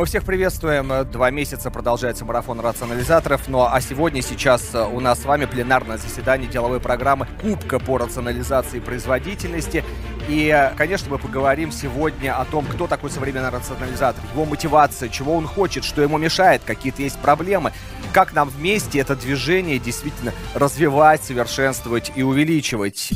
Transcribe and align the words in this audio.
Мы 0.00 0.06
всех 0.06 0.24
приветствуем. 0.24 1.06
Два 1.10 1.30
месяца 1.30 1.70
продолжается 1.70 2.24
марафон 2.24 2.58
рационализаторов. 2.58 3.48
Ну 3.48 3.66
а 3.66 3.78
сегодня, 3.82 4.22
сейчас 4.22 4.74
э, 4.74 4.82
у 4.82 4.98
нас 4.98 5.20
с 5.20 5.26
вами 5.26 5.44
пленарное 5.44 5.98
заседание 5.98 6.48
деловой 6.48 6.80
программы 6.80 7.28
Кубка 7.42 7.78
по 7.78 7.98
рационализации 7.98 8.80
производительности. 8.80 9.84
И, 10.26 10.70
конечно, 10.78 11.10
мы 11.10 11.18
поговорим 11.18 11.70
сегодня 11.70 12.34
о 12.34 12.46
том, 12.46 12.64
кто 12.64 12.86
такой 12.86 13.10
современный 13.10 13.50
рационализатор, 13.50 14.24
его 14.32 14.46
мотивация, 14.46 15.10
чего 15.10 15.36
он 15.36 15.46
хочет, 15.46 15.84
что 15.84 16.00
ему 16.00 16.16
мешает, 16.16 16.62
какие-то 16.64 17.02
есть 17.02 17.18
проблемы, 17.18 17.74
как 18.14 18.32
нам 18.32 18.48
вместе 18.48 19.00
это 19.00 19.14
движение 19.14 19.78
действительно 19.78 20.32
развивать, 20.54 21.22
совершенствовать 21.22 22.10
и 22.16 22.22
увеличивать. 22.22 23.10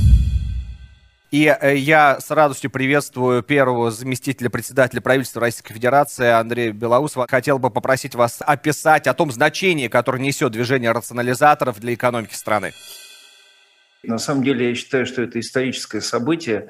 И 1.35 1.47
э, 1.47 1.77
я 1.77 2.21
с 2.21 2.31
радостью 2.31 2.71
приветствую 2.71 3.43
первого 3.43 3.91
заместителя 3.91 4.49
председателя 4.51 5.01
правительства 5.01 5.41
Российской 5.41 5.75
Федерации 5.75 6.29
Андрея 6.29 6.71
Белоусова. 6.71 7.27
Хотел 7.29 7.59
бы 7.59 7.71
попросить 7.71 8.15
вас 8.15 8.39
описать 8.39 9.09
о 9.09 9.15
том 9.15 9.33
значении, 9.33 9.89
которое 9.89 10.21
несет 10.21 10.53
движение 10.53 10.93
рационализаторов 10.93 11.81
для 11.81 11.95
экономики 11.95 12.35
страны. 12.35 12.71
На 14.05 14.19
самом 14.19 14.45
деле 14.45 14.69
я 14.69 14.75
считаю, 14.77 15.07
что 15.07 15.23
это 15.23 15.41
историческое 15.41 16.01
событие. 16.01 16.69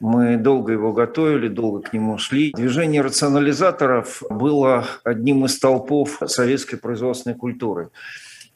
Мы 0.00 0.38
долго 0.38 0.72
его 0.72 0.94
готовили, 0.94 1.48
долго 1.48 1.82
к 1.82 1.92
нему 1.92 2.16
шли. 2.16 2.52
Движение 2.56 3.02
рационализаторов 3.02 4.22
было 4.30 4.86
одним 5.04 5.44
из 5.44 5.58
толпов 5.58 6.22
советской 6.24 6.78
производственной 6.78 7.36
культуры. 7.36 7.90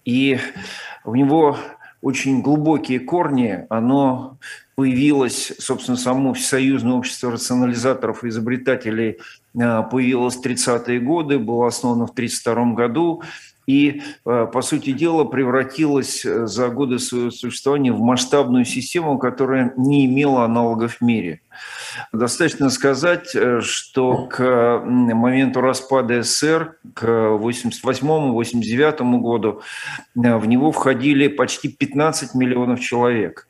И 0.07 0.39
у 1.05 1.15
него 1.15 1.59
очень 2.03 2.43
глубокие 2.43 3.01
корни, 3.01 3.67
оно 3.69 4.39
появилось, 4.75 5.53
собственно, 5.59 5.97
само 5.97 6.33
Всесоюзное 6.33 6.95
общество 6.95 7.33
рационализаторов 7.33 8.25
и 8.25 8.29
изобретателей 8.29 9.19
а, 9.59 9.83
появилось 9.83 10.37
в 10.37 10.45
30-е 10.45 11.01
годы, 11.01 11.39
было 11.39 11.67
основано 11.67 12.07
в 12.07 12.13
1932 12.13 12.75
году 12.75 13.23
и, 13.67 14.03
а, 14.25 14.47
по 14.47 14.63
сути 14.63 14.93
дела, 14.93 15.25
превратилось 15.25 16.25
э, 16.25 16.47
за 16.47 16.69
годы 16.69 16.99
своего 16.99 17.31
существования 17.31 17.93
в 17.93 18.01
масштабную 18.01 18.65
систему, 18.65 19.19
которая 19.19 19.75
не 19.77 20.07
имела 20.07 20.45
аналогов 20.45 20.97
в 20.97 21.03
мире. 21.03 21.43
Достаточно 22.13 22.71
сказать, 22.71 23.35
э, 23.35 23.61
что 23.61 24.27
к 24.27 24.83
моменту 24.85 25.61
распада 25.61 26.23
СССР, 26.23 26.77
к 26.95 27.05
1988-1989 27.05 29.21
году, 29.21 29.61
э, 30.17 30.37
в 30.37 30.47
него 30.47 30.73
входили 30.73 31.29
почти 31.29 31.69
15 31.69 32.35
миллионов 32.35 32.81
человек 32.81 33.47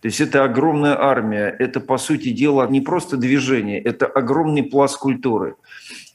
то 0.00 0.08
есть 0.08 0.20
это 0.20 0.44
огромная 0.44 0.96
армия, 1.00 1.54
это, 1.58 1.80
по 1.80 1.98
сути 1.98 2.30
дела, 2.30 2.66
не 2.68 2.80
просто 2.80 3.16
движение, 3.16 3.80
это 3.80 4.06
огромный 4.06 4.62
пласт 4.62 4.98
культуры. 4.98 5.56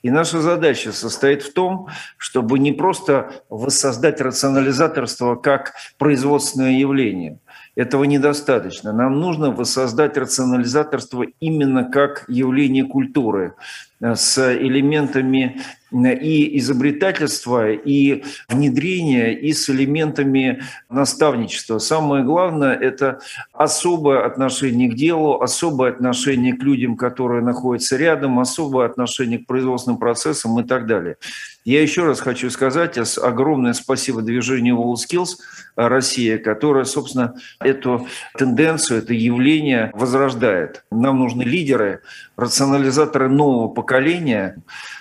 И 0.03 0.09
наша 0.09 0.41
задача 0.41 0.91
состоит 0.91 1.43
в 1.43 1.53
том, 1.53 1.87
чтобы 2.17 2.59
не 2.59 2.71
просто 2.71 3.43
воссоздать 3.49 4.21
рационализаторство 4.21 5.35
как 5.35 5.73
производственное 5.97 6.71
явление. 6.71 7.39
Этого 7.81 8.03
недостаточно. 8.03 8.93
Нам 8.93 9.19
нужно 9.19 9.49
воссоздать 9.49 10.15
рационализаторство 10.15 11.25
именно 11.39 11.83
как 11.83 12.25
явление 12.27 12.83
культуры 12.83 13.55
с 13.99 14.37
элементами 14.55 15.61
и 15.91 16.59
изобретательства, 16.59 17.71
и 17.71 18.23
внедрения, 18.49 19.33
и 19.33 19.51
с 19.51 19.67
элементами 19.67 20.61
наставничества. 20.91 21.79
Самое 21.79 22.23
главное– 22.23 22.75
это 22.81 23.19
особое 23.51 24.25
отношение 24.25 24.87
к 24.87 24.95
делу, 24.95 25.41
особое 25.41 25.89
отношение 25.89 26.53
к 26.53 26.61
людям, 26.61 26.95
которые 26.95 27.41
находятся 27.41 27.97
рядом, 27.97 28.39
особое 28.39 28.85
отношение 28.85 29.39
к 29.39 29.47
производственным 29.47 29.97
процессам 29.97 30.59
и 30.59 30.63
так 30.63 30.85
далее. 30.85 31.17
Я 31.63 31.81
еще 31.81 32.05
раз 32.05 32.19
хочу 32.19 32.49
сказать 32.49 32.97
огромное 33.19 33.73
спасибо 33.73 34.23
движению 34.23 34.77
WorldSkills 34.77 35.37
Россия, 35.75 36.39
которая, 36.39 36.85
собственно, 36.85 37.35
эту 37.59 38.07
тенденцию, 38.35 38.99
это 38.99 39.13
явление 39.13 39.91
возрождает. 39.93 40.83
Нам 40.91 41.19
нужны 41.19 41.43
лидеры, 41.43 42.01
рационализаторы 42.35 43.29
нового 43.29 43.67
поколения, 43.67 44.57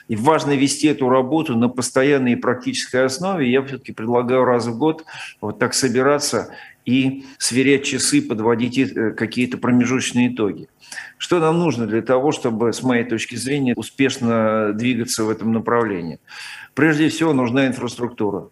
и 0.08 0.16
важно 0.16 0.56
вести 0.56 0.88
эту 0.88 1.08
работу 1.08 1.56
на 1.56 1.68
постоянной 1.68 2.32
и 2.32 2.36
практической 2.36 3.04
основе. 3.04 3.50
Я 3.50 3.62
все-таки 3.62 3.92
предлагаю 3.92 4.44
раз 4.44 4.66
в 4.66 4.76
год 4.76 5.04
вот 5.40 5.58
так 5.58 5.72
собираться 5.72 6.50
и 6.90 7.24
сверять 7.38 7.84
часы, 7.84 8.20
подводить 8.20 8.78
э, 8.78 9.12
какие-то 9.12 9.58
промежуточные 9.58 10.34
итоги. 10.34 10.68
Что 11.18 11.38
нам 11.38 11.58
нужно 11.58 11.86
для 11.86 12.02
того, 12.02 12.32
чтобы, 12.32 12.72
с 12.72 12.82
моей 12.82 13.04
точки 13.04 13.36
зрения, 13.36 13.74
успешно 13.76 14.72
двигаться 14.72 15.24
в 15.24 15.30
этом 15.30 15.52
направлении? 15.52 16.18
Прежде 16.74 17.08
всего, 17.08 17.32
нужна 17.32 17.68
инфраструктура. 17.68 18.48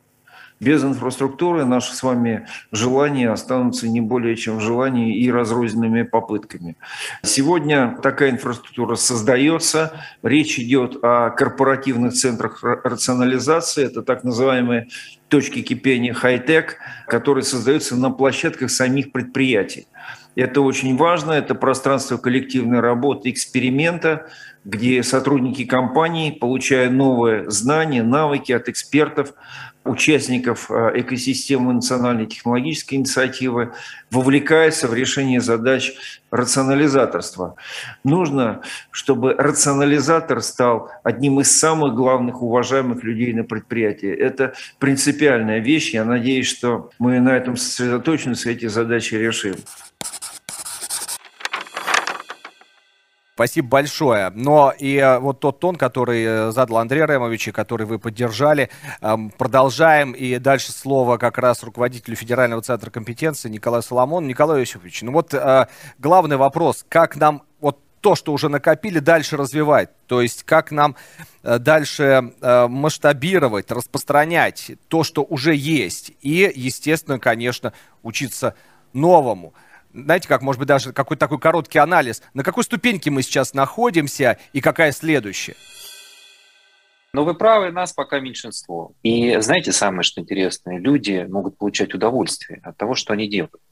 Без 0.61 0.83
инфраструктуры 0.83 1.65
наши 1.65 1.95
с 1.95 2.03
вами 2.03 2.49
желания 2.73 3.31
останутся 3.31 3.89
не 3.89 4.01
более 4.01 4.35
чем 4.35 4.61
желаниями 4.61 5.17
и 5.17 5.31
разрозненными 5.31 6.03
попытками. 6.03 6.77
Сегодня 7.23 7.97
такая 8.03 8.31
инфраструктура 8.31 8.97
создается. 8.97 9.93
Речь 10.23 10.59
идет 10.59 10.99
о 11.03 11.31
корпоративных 11.31 12.15
центрах 12.15 12.63
рационализации. 12.63 13.87
Это 13.87 14.03
так 14.03 14.25
называемые 14.25 14.89
точки 15.29 15.63
кипения 15.63 16.13
хай-тек, 16.13 16.79
которые 17.07 17.45
создаются 17.45 17.95
на 17.95 18.11
площадках 18.11 18.71
самих 18.71 19.13
предприятий. 19.13 19.87
Это 20.35 20.61
очень 20.61 20.97
важно, 20.97 21.33
это 21.33 21.55
пространство 21.57 22.17
коллективной 22.17 22.81
работы, 22.81 23.31
эксперимента, 23.31 24.29
где 24.65 25.03
сотрудники 25.03 25.65
компании, 25.65 26.31
получая 26.31 26.91
новые 26.91 27.51
знания, 27.51 28.03
навыки 28.03 28.53
от 28.53 28.69
экспертов, 28.69 29.35
участников 29.89 30.71
э, 30.71 30.93
экосистемы 31.01 31.73
национальной 31.73 32.27
технологической 32.27 32.99
инициативы, 32.99 33.73
вовлекаются 34.11 34.89
в 34.89 34.95
решение 34.95 35.41
задач 35.41 35.93
рационализаторства. 36.31 37.57
Нужно, 38.05 38.61
чтобы 38.91 39.35
рационализатор 39.35 40.43
стал 40.43 40.91
одним 41.03 41.41
из 41.41 41.59
самых 41.59 41.95
главных 41.95 42.43
уважаемых 42.43 43.03
людей 43.03 43.33
на 43.33 43.45
предприятии. 43.45 44.11
Это 44.11 44.55
принципиальная 44.79 45.59
вещь. 45.59 45.95
Я 45.95 46.05
надеюсь, 46.05 46.47
что 46.47 46.91
мы 46.99 47.21
на 47.21 47.37
этом 47.37 47.57
сосредоточимся, 47.57 48.51
эти 48.51 48.67
задачи 48.67 49.15
решим. 49.15 49.57
Спасибо 53.39 53.69
большое. 53.69 54.33
Но 54.35 54.75
и 54.77 54.97
э, 54.97 55.21
вот 55.21 55.39
тот 55.39 55.61
тон, 55.61 55.77
который 55.77 56.25
э, 56.25 56.51
задал 56.51 56.79
Андрей 56.79 57.07
Ремович, 57.07 57.47
и 57.47 57.53
который 57.53 57.87
вы 57.87 58.01
поддержали, 58.01 58.69
эм, 59.01 59.31
продолжаем. 59.31 60.11
И 60.11 60.39
дальше 60.39 60.73
слово 60.73 61.19
как 61.19 61.39
раз 61.39 61.63
руководителю 61.63 62.17
Федерального 62.17 62.63
центра 62.63 62.91
компетенции 62.91 63.49
Николаю 63.49 63.85
Соломону. 63.85 64.27
Николай 64.27 64.59
Иосифович, 64.59 65.03
ну 65.03 65.13
вот 65.13 65.35
э, 65.35 65.69
главный 66.01 66.37
вопрос, 66.37 66.85
как 66.89 67.15
нам 67.15 67.45
вот 67.61 67.79
то, 68.01 68.17
что 68.17 68.33
уже 68.33 68.49
накопили, 68.49 68.99
дальше 68.99 69.37
развивать? 69.37 69.91
То 70.09 70.21
есть 70.21 70.43
как 70.43 70.73
нам 70.73 70.97
дальше 71.45 72.33
масштабировать, 72.41 73.71
распространять 73.71 74.73
то, 74.89 75.05
что 75.05 75.23
уже 75.23 75.55
есть? 75.55 76.11
И, 76.23 76.51
естественно, 76.57 77.21
конечно, 77.21 77.73
учиться 78.03 78.57
новому 78.93 79.55
знаете, 79.93 80.29
как, 80.29 80.43
может 80.43 80.59
быть, 80.59 80.69
даже 80.69 80.93
какой-то 80.93 81.21
такой 81.21 81.39
короткий 81.39 81.79
анализ, 81.79 82.23
на 82.35 82.43
какой 82.43 82.65
ступеньке 82.65 83.11
мы 83.11 83.23
сейчас 83.23 83.55
находимся 83.55 84.39
и 84.53 84.61
какая 84.61 84.93
следующая? 84.93 85.57
Но 87.13 87.25
вы 87.25 87.35
правы, 87.35 87.71
нас 87.73 87.93
пока 87.93 88.21
меньшинство. 88.21 88.93
И 89.03 89.39
знаете 89.41 89.73
самое, 89.73 90.03
что 90.03 90.21
интересное? 90.21 90.79
Люди 90.79 91.27
могут 91.29 91.57
получать 91.57 91.95
удовольствие 91.95 92.61
от 92.63 92.77
того, 92.77 92.95
что 92.95 93.15
они 93.15 93.29
делают. 93.29 93.63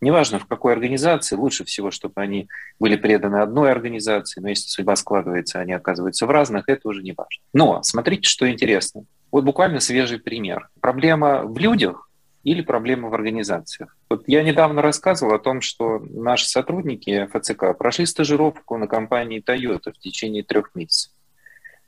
Неважно, 0.00 0.38
в 0.38 0.46
какой 0.46 0.72
организации, 0.72 1.34
лучше 1.34 1.64
всего, 1.64 1.90
чтобы 1.90 2.14
они 2.22 2.48
были 2.78 2.96
преданы 2.96 3.38
одной 3.38 3.72
организации, 3.72 4.40
но 4.40 4.48
если 4.48 4.68
судьба 4.68 4.94
складывается, 4.96 5.58
они 5.58 5.72
оказываются 5.72 6.24
в 6.26 6.30
разных, 6.30 6.68
это 6.68 6.88
уже 6.88 7.02
не 7.02 7.12
важно. 7.12 7.42
Но 7.52 7.82
смотрите, 7.82 8.28
что 8.28 8.48
интересно. 8.48 9.04
Вот 9.32 9.44
буквально 9.44 9.80
свежий 9.80 10.20
пример. 10.20 10.68
Проблема 10.80 11.42
в 11.42 11.58
людях, 11.58 12.07
или 12.48 12.62
проблемы 12.62 13.10
в 13.10 13.14
организациях. 13.14 13.94
Вот 14.08 14.24
я 14.26 14.42
недавно 14.42 14.80
рассказывал 14.80 15.34
о 15.34 15.38
том, 15.38 15.60
что 15.60 15.98
наши 15.98 16.48
сотрудники 16.48 17.28
ФЦК 17.32 17.76
прошли 17.76 18.06
стажировку 18.06 18.78
на 18.78 18.86
компании 18.86 19.42
Toyota 19.46 19.92
в 19.92 19.98
течение 19.98 20.42
трех 20.42 20.74
месяцев. 20.74 21.12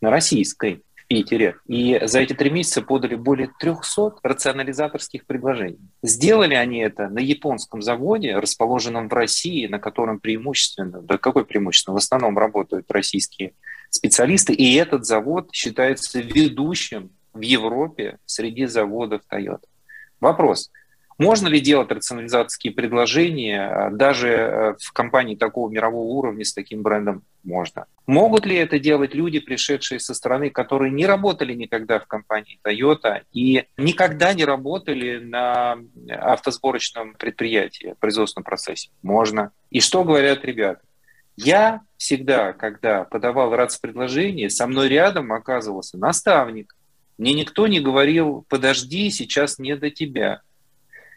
На 0.02 0.10
российской, 0.10 0.82
в 0.94 1.06
Питере. 1.06 1.56
И 1.66 1.98
за 2.04 2.20
эти 2.20 2.34
три 2.34 2.50
месяца 2.50 2.82
подали 2.82 3.14
более 3.14 3.50
300 3.58 4.16
рационализаторских 4.22 5.24
предложений. 5.24 5.80
Сделали 6.02 6.54
они 6.54 6.80
это 6.80 7.08
на 7.08 7.20
японском 7.20 7.80
заводе, 7.80 8.36
расположенном 8.36 9.08
в 9.08 9.12
России, 9.14 9.66
на 9.66 9.78
котором 9.78 10.20
преимущественно, 10.20 11.00
да 11.00 11.16
какое 11.16 11.44
преимущественно, 11.44 11.94
в 11.94 11.98
основном 11.98 12.36
работают 12.36 12.90
российские 12.90 13.54
специалисты. 13.88 14.52
И 14.52 14.74
этот 14.74 15.06
завод 15.06 15.48
считается 15.52 16.20
ведущим 16.20 17.10
в 17.32 17.40
Европе 17.40 18.18
среди 18.26 18.66
заводов 18.66 19.22
Toyota. 19.32 19.64
Вопрос. 20.20 20.70
Можно 21.20 21.49
ли 21.49 21.61
делать 21.61 21.90
рационализаторские 21.93 22.72
предложения 22.72 23.70
э, 23.70 23.90
даже 23.90 24.28
э, 24.28 24.75
в 24.81 24.90
компании 24.93 25.37
такого 25.37 25.70
мирового 25.70 26.06
уровня 26.06 26.46
с 26.46 26.55
таким 26.55 26.81
брендом? 26.81 27.25
Можно. 27.44 27.84
Могут 28.06 28.46
ли 28.46 28.56
это 28.56 28.78
делать 28.78 29.14
люди, 29.14 29.38
пришедшие 29.38 30.00
со 30.00 30.14
стороны, 30.14 30.49
которые 30.49 30.90
не 30.90 31.05
работали 31.05 31.52
никогда 31.52 31.99
в 31.99 32.06
компании 32.06 32.58
Toyota 32.67 33.20
и 33.32 33.67
никогда 33.76 34.32
не 34.32 34.46
работали 34.46 35.19
на 35.19 35.76
автосборочном 36.08 37.14
предприятии, 37.14 37.94
производственном 38.00 38.44
процессе? 38.44 38.88
Можно. 39.02 39.52
И 39.69 39.81
что 39.81 40.05
говорят 40.05 40.43
ребята? 40.43 40.81
Я 41.37 41.82
всегда, 41.99 42.55
когда 42.55 43.05
подавал 43.05 43.55
РАЦ-предложение, 43.55 44.49
со 44.49 44.67
мной 44.67 44.88
рядом 44.88 45.32
оказывался 45.32 45.99
наставник. 45.99 46.75
Мне 47.20 47.34
никто 47.34 47.67
не 47.67 47.81
говорил, 47.81 48.46
подожди, 48.49 49.11
сейчас 49.11 49.58
не 49.58 49.76
до 49.76 49.90
тебя. 49.90 50.40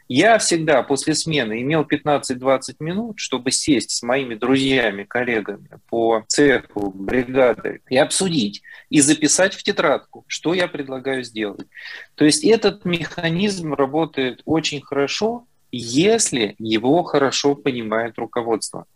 Я 0.09 0.37
всегда 0.37 0.83
после 0.83 1.15
смены 1.15 1.61
имел 1.61 1.83
15-20 1.83 2.75
минут, 2.81 3.19
чтобы 3.19 3.51
сесть 3.51 3.91
с 3.91 4.03
моими 4.03 4.35
друзьями, 4.35 5.05
коллегами 5.05 5.69
по 5.89 6.25
цеху, 6.27 6.91
бригады 6.93 7.79
и 7.89 7.95
обсудить, 7.95 8.63
и 8.89 8.99
записать 8.99 9.53
в 9.53 9.63
тетрадку, 9.63 10.25
что 10.27 10.53
я 10.53 10.67
предлагаю 10.67 11.23
сделать. 11.23 11.67
То 12.15 12.25
есть 12.25 12.43
этот 12.43 12.83
механизм 12.83 13.73
работает 13.73 14.41
очень 14.43 14.81
хорошо, 14.81 15.47
если 15.71 16.55
его 16.59 17.01
хорошо 17.03 17.55
понимает 17.55 18.17
руководство. 18.17 18.87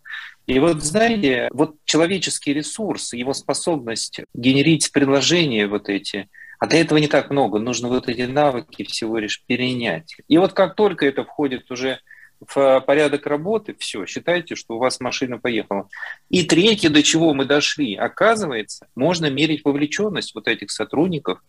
И 0.45 0.59
вот, 0.59 0.83
знаете, 0.83 1.47
вот 1.53 1.77
человеческий 1.85 2.53
ресурс, 2.53 3.13
его 3.13 3.33
способность 3.33 4.19
генерить 4.33 4.91
предложения 4.91 5.67
вот 5.67 5.87
эти– 5.87 6.27
а 6.59 6.67
для 6.67 6.81
этого 6.81 6.97
не 6.97 7.07
так 7.07 7.29
много, 7.29 7.59
нужно 7.59 7.87
вот 7.87 8.09
эти 8.09 8.21
навыки 8.21 8.83
всего 8.83 9.17
лишь 9.17 9.43
перенять. 9.45 10.15
И 10.27 10.37
вот 10.37 10.53
как 10.53 10.75
только 10.75 11.05
это 11.05 11.23
входит 11.23 11.69
уже 11.71 11.99
в 12.39 12.79
порядок 12.81 13.25
работы, 13.25 13.75
все, 13.79 14.05
считайте, 14.05 14.55
что 14.55 14.75
у 14.75 14.79
вас 14.79 14.99
машина 14.99 15.39
поехала. 15.39 15.87
И 16.29 16.43
третье, 16.43 16.89
до 16.89 17.01
чего 17.03 17.33
мы 17.33 17.45
дошли, 17.45 17.95
оказывается, 17.95 18.87
можно 18.95 19.29
мерить 19.29 19.63
вовлеченность 19.65 20.35
вот 20.35 20.47
этих 20.47 20.71
сотрудников 20.71 21.39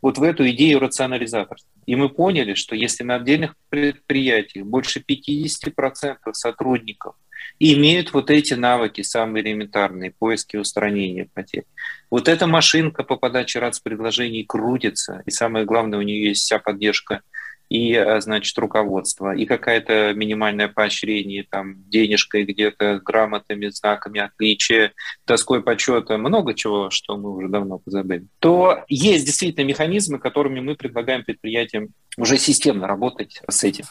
вот 0.00 0.18
в 0.18 0.22
эту 0.22 0.48
идею 0.50 0.78
рационализаторства. 0.78 1.70
И 1.86 1.96
мы 1.96 2.08
поняли, 2.08 2.54
что 2.54 2.76
если 2.76 3.04
на 3.04 3.16
отдельных 3.16 3.54
предприятиях 3.68 4.66
больше 4.66 5.00
50% 5.06 6.16
сотрудников 6.32 7.14
имеют 7.58 8.12
вот 8.12 8.30
эти 8.30 8.54
навыки, 8.54 9.02
самые 9.02 9.44
элементарные, 9.44 10.12
поиски 10.16 10.56
и 10.56 10.58
устранения 10.58 11.28
потерь. 11.32 11.64
Вот 12.10 12.28
эта 12.28 12.46
машинка 12.46 13.02
по 13.02 13.16
подаче 13.16 13.58
РАЦ-предложений 13.58 14.44
крутится, 14.44 15.22
и 15.26 15.30
самое 15.30 15.64
главное, 15.64 15.98
у 15.98 16.02
нее 16.02 16.28
есть 16.28 16.42
вся 16.42 16.58
поддержка 16.58 17.22
и, 17.68 17.92
э, 17.92 18.20
значит, 18.20 18.56
руководство, 18.58 19.34
и 19.34 19.44
какое-то 19.44 20.12
минимальное 20.14 20.68
поощрение, 20.68 21.46
там, 21.48 21.88
денежкой 21.88 22.44
где-то, 22.44 23.00
грамотами, 23.04 23.68
знаками 23.68 24.20
отличия, 24.20 24.92
доской 25.26 25.62
почета, 25.62 26.18
много 26.18 26.54
чего, 26.54 26.90
что 26.90 27.16
мы 27.16 27.34
уже 27.34 27.48
давно 27.48 27.78
позабыли, 27.78 28.26
то 28.38 28.84
есть 28.88 29.26
действительно 29.26 29.64
механизмы, 29.64 30.18
которыми 30.18 30.60
мы 30.60 30.74
предлагаем 30.74 31.24
предприятиям 31.24 31.88
уже 32.16 32.36
системно 32.38 32.86
работать 32.86 33.40
с 33.48 33.64
этим. 33.64 33.84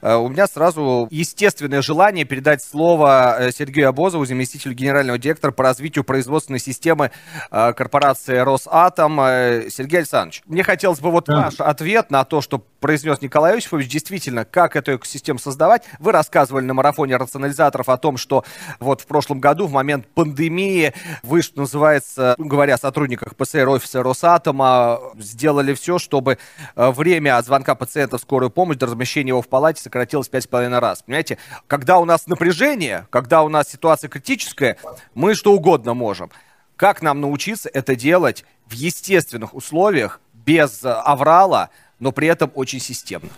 Э, 0.00 0.16
у 0.16 0.28
меня 0.28 0.46
сразу 0.46 1.08
естественное 1.10 1.82
желание 1.82 2.24
передать 2.24 2.62
слово 2.62 3.36
э, 3.38 3.52
Сергею 3.52 3.88
Обозову, 3.88 4.24
заместителю 4.24 4.74
генерального 4.74 5.18
директора 5.18 5.52
по 5.52 5.62
развитию 5.62 6.04
производственной 6.04 6.58
системы 6.58 7.10
э, 7.50 7.72
корпорации 7.72 8.38
«Росатом». 8.38 9.16
Сергей 9.16 9.98
Александрович, 9.98 10.42
мне 10.46 10.62
хотелось 10.62 11.00
бы 11.00 11.10
вот 11.10 11.26
да. 11.26 11.44
ваш 11.44 11.60
ответ 11.60 12.10
на 12.10 12.24
то, 12.24 12.40
что 12.40 12.58
произнес 12.80 13.20
Николай 13.22 13.54
Иосифович, 13.54 13.88
действительно, 13.88 14.44
как 14.44 14.76
эту 14.76 14.96
экосистему 14.96 15.38
создавать. 15.38 15.84
Вы 15.98 16.12
рассказывали 16.12 16.64
на 16.64 16.74
марафоне 16.74 17.16
рационализаторов 17.16 17.88
о 17.88 17.96
том, 17.96 18.16
что 18.16 18.44
вот 18.80 19.00
в 19.00 19.06
прошлом 19.06 19.40
году, 19.40 19.66
в 19.66 19.72
момент 19.72 20.06
пандемии, 20.08 20.92
вы, 21.22 21.42
что 21.42 21.60
называется, 21.60 22.34
говоря 22.38 22.74
о 22.74 22.78
сотрудниках 22.78 23.36
ПСР-офиса 23.36 24.02
Росатома, 24.02 25.00
сделали 25.18 25.74
все, 25.74 25.98
чтобы 25.98 26.38
время 26.76 27.38
от 27.38 27.46
звонка 27.46 27.74
пациента 27.74 28.18
в 28.18 28.20
скорую 28.20 28.50
помощь 28.50 28.76
до 28.76 28.86
размещения 28.86 29.30
его 29.30 29.42
в 29.42 29.48
палате 29.48 29.73
кстати, 29.74 29.84
сократилось 29.84 30.28
5,5 30.28 30.78
раз. 30.78 31.02
Понимаете, 31.02 31.38
когда 31.66 31.98
у 31.98 32.04
нас 32.04 32.26
напряжение, 32.26 33.06
когда 33.10 33.42
у 33.42 33.48
нас 33.48 33.68
ситуация 33.68 34.08
критическая, 34.08 34.78
мы 35.14 35.34
что 35.34 35.52
угодно 35.52 35.94
можем. 35.94 36.30
Как 36.76 37.02
нам 37.02 37.20
научиться 37.20 37.68
это 37.72 37.94
делать 37.94 38.44
в 38.66 38.72
естественных 38.72 39.54
условиях, 39.54 40.20
без 40.32 40.80
аврала, 40.84 41.70
но 41.98 42.12
при 42.12 42.28
этом 42.28 42.50
очень 42.54 42.80
системно? 42.80 43.30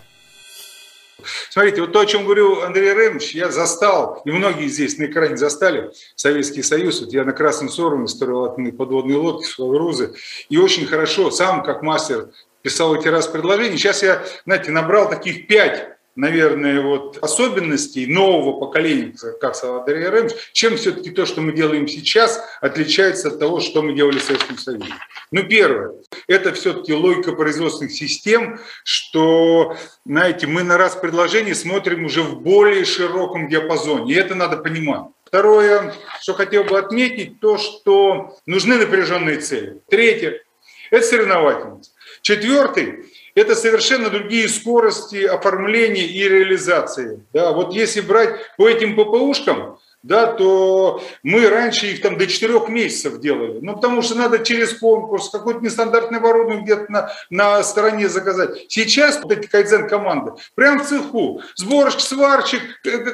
Смотрите, 1.49 1.81
вот 1.81 1.93
то, 1.93 2.01
о 2.01 2.05
чем 2.05 2.25
говорил 2.25 2.61
Андрей 2.61 2.93
Ремович, 2.93 3.33
я 3.33 3.49
застал, 3.49 4.21
и 4.23 4.31
многие 4.31 4.67
здесь 4.67 4.97
на 4.99 5.05
экране 5.05 5.35
застали 5.35 5.91
Советский 6.15 6.61
Союз. 6.61 7.01
Вот 7.01 7.11
я 7.11 7.23
на 7.23 7.31
Красном 7.31 7.69
Сороме 7.69 8.07
строил 8.07 8.55
подводные 8.71 9.17
лодки, 9.17 9.47
грузы, 9.57 10.13
и 10.49 10.57
очень 10.57 10.85
хорошо, 10.85 11.31
сам 11.31 11.63
как 11.63 11.81
мастер 11.81 12.29
писал 12.61 12.95
эти 12.95 13.07
раз 13.07 13.27
предложения. 13.27 13.77
Сейчас 13.77 14.03
я, 14.03 14.23
знаете, 14.45 14.71
набрал 14.71 15.09
таких 15.09 15.47
пять 15.47 15.96
наверное, 16.17 16.81
вот 16.81 17.19
особенностей 17.21 18.07
нового 18.07 18.59
поколения, 18.59 19.13
как 19.39 19.55
сказал 19.55 19.79
Андрей 19.79 20.09
Ремович, 20.09 20.33
чем 20.51 20.75
все-таки 20.75 21.11
то, 21.11 21.25
что 21.25 21.41
мы 21.41 21.53
делаем 21.53 21.87
сейчас, 21.87 22.43
отличается 22.59 23.29
от 23.29 23.39
того, 23.39 23.59
что 23.61 23.81
мы 23.81 23.93
делали 23.93 24.17
в 24.17 24.23
Советском 24.23 24.57
Союзе. 24.57 24.93
Ну, 25.31 25.43
первое, 25.43 25.91
это 26.27 26.51
все-таки 26.53 26.93
логика 26.93 27.33
производственных 27.33 27.93
систем, 27.93 28.59
что, 28.83 29.77
знаете, 30.05 30.47
мы 30.47 30.63
на 30.63 30.77
раз 30.77 30.95
предложение 30.95 31.55
смотрим 31.55 32.05
уже 32.05 32.23
в 32.23 32.41
более 32.41 32.83
широком 32.83 33.47
диапазоне, 33.47 34.13
и 34.13 34.17
это 34.17 34.35
надо 34.35 34.57
понимать. 34.57 35.03
Второе, 35.25 35.93
что 36.21 36.33
хотел 36.33 36.63
бы 36.63 36.79
отметить, 36.79 37.39
то, 37.39 37.57
что 37.57 38.37
нужны 38.45 38.77
напряженные 38.77 39.37
цели. 39.39 39.81
Третье, 39.89 40.41
это 40.89 41.05
соревновательность. 41.05 41.93
Четвертый, 42.21 43.05
это 43.37 43.55
совершенно 43.55 44.09
другие 44.09 44.49
скорости 44.49 45.23
оформления 45.23 46.05
и 46.05 46.27
реализации. 46.27 47.23
Да, 47.33 47.51
вот 47.51 47.71
если 47.71 48.01
брать 48.01 48.31
по 48.57 48.67
этим 48.67 48.95
ППУшкам, 48.95 49.77
да, 50.01 50.25
то 50.25 51.03
мы 51.21 51.47
раньше 51.47 51.87
их 51.87 52.01
там 52.01 52.17
до 52.17 52.25
4 52.25 52.67
месяцев 52.69 53.19
делали. 53.19 53.59
Ну, 53.61 53.75
потому 53.75 54.01
что 54.01 54.15
надо 54.15 54.39
через 54.39 54.73
конкурс, 54.73 55.29
какое-то 55.29 55.59
нестандартное 55.61 56.19
оборудование 56.19 56.63
где-то 56.63 56.91
на, 56.91 57.11
на 57.29 57.61
стороне 57.63 58.09
заказать. 58.09 58.65
Сейчас 58.69 59.21
вот 59.21 59.31
эти 59.31 59.45
кайдзен-команды, 59.47 60.31
прям 60.55 60.79
в 60.79 60.87
цеху, 60.87 61.41
сборщик, 61.55 61.99
сварщик, 61.99 62.61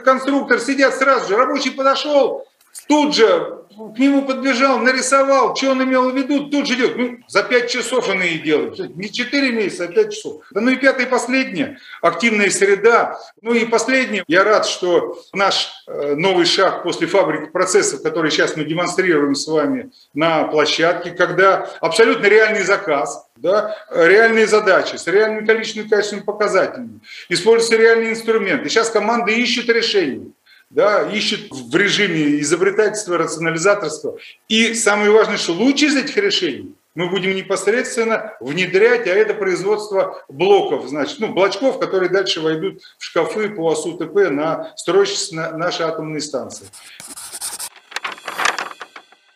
конструктор 0.06 0.60
сидят 0.60 0.96
сразу 0.96 1.28
же, 1.28 1.36
рабочий 1.36 1.72
подошел, 1.72 2.48
тут 2.88 3.16
же 3.16 3.64
к 3.74 4.00
нему 4.00 4.24
подбежал, 4.24 4.80
нарисовал, 4.80 5.56
что 5.56 5.72
он 5.72 5.84
имел 5.84 6.12
в 6.12 6.16
виду, 6.16 6.50
тут 6.50 6.68
же 6.68 6.76
идет. 6.76 6.96
Ну, 6.96 7.18
за 7.28 7.44
пять 7.44 7.70
часов 7.70 8.08
он 8.10 8.22
и 8.22 8.38
делает. 8.38 8.96
Не 8.96 9.12
четыре 9.12 9.52
месяца, 9.52 9.86
а 9.86 9.88
пять 9.88 10.14
часов. 10.14 10.44
Да, 10.52 10.62
ну 10.62 10.72
и 10.72 10.76
пятое 10.76 11.06
и 11.06 11.10
последнее, 11.10 11.80
активная 12.02 12.50
среда. 12.50 13.20
Ну 13.42 13.54
и 13.54 13.66
последнее, 13.66 14.24
я 14.28 14.44
рад, 14.44 14.66
что 14.66 15.20
наш 15.34 15.72
э, 15.88 16.16
новый 16.16 16.46
шаг 16.46 16.84
после 16.84 17.08
фабрики 17.08 17.50
процессов, 17.50 18.04
который 18.04 18.32
сейчас 18.32 18.56
мы 18.56 18.64
демонстрируем 18.64 19.36
с 19.36 19.48
вами 19.48 19.92
на 20.14 20.46
площадке, 20.46 21.12
когда 21.12 21.70
абсолютно 21.82 22.28
реальный 22.28 22.64
заказ, 22.64 23.28
да, 23.38 23.76
реальные 23.92 24.48
задачи 24.48 24.96
с 24.96 25.08
реальными 25.08 25.46
количественными 25.46 25.90
качественными 25.90 26.26
показателями, 26.26 27.00
используются 27.30 27.78
реальные 27.78 28.12
инструменты. 28.12 28.70
Сейчас 28.70 28.90
команда 28.90 29.32
ищет 29.32 29.68
решения 29.70 30.33
да, 30.74 31.04
ищет 31.04 31.52
в 31.52 31.76
режиме 31.76 32.40
изобретательства, 32.42 33.18
рационализаторства. 33.18 34.18
И 34.48 34.74
самое 34.74 35.12
важное, 35.12 35.38
что 35.38 35.54
лучше 35.54 35.86
из 35.86 35.96
этих 35.96 36.18
решений 36.18 36.74
мы 36.96 37.10
будем 37.10 37.36
непосредственно 37.36 38.34
внедрять, 38.40 39.08
а 39.08 39.12
это 39.12 39.34
производство 39.34 40.24
блоков, 40.28 40.88
значит, 40.88 41.20
ну, 41.20 41.34
блочков, 41.34 41.80
которые 41.80 42.10
дальше 42.10 42.42
войдут 42.42 42.82
в 42.98 43.04
шкафы 43.04 43.50
по 43.50 43.72
АСУ-ТП 43.72 44.30
на 44.30 44.74
строящиеся 44.76 45.56
наши 45.58 45.84
атомные 45.84 46.22
станции 46.22 46.68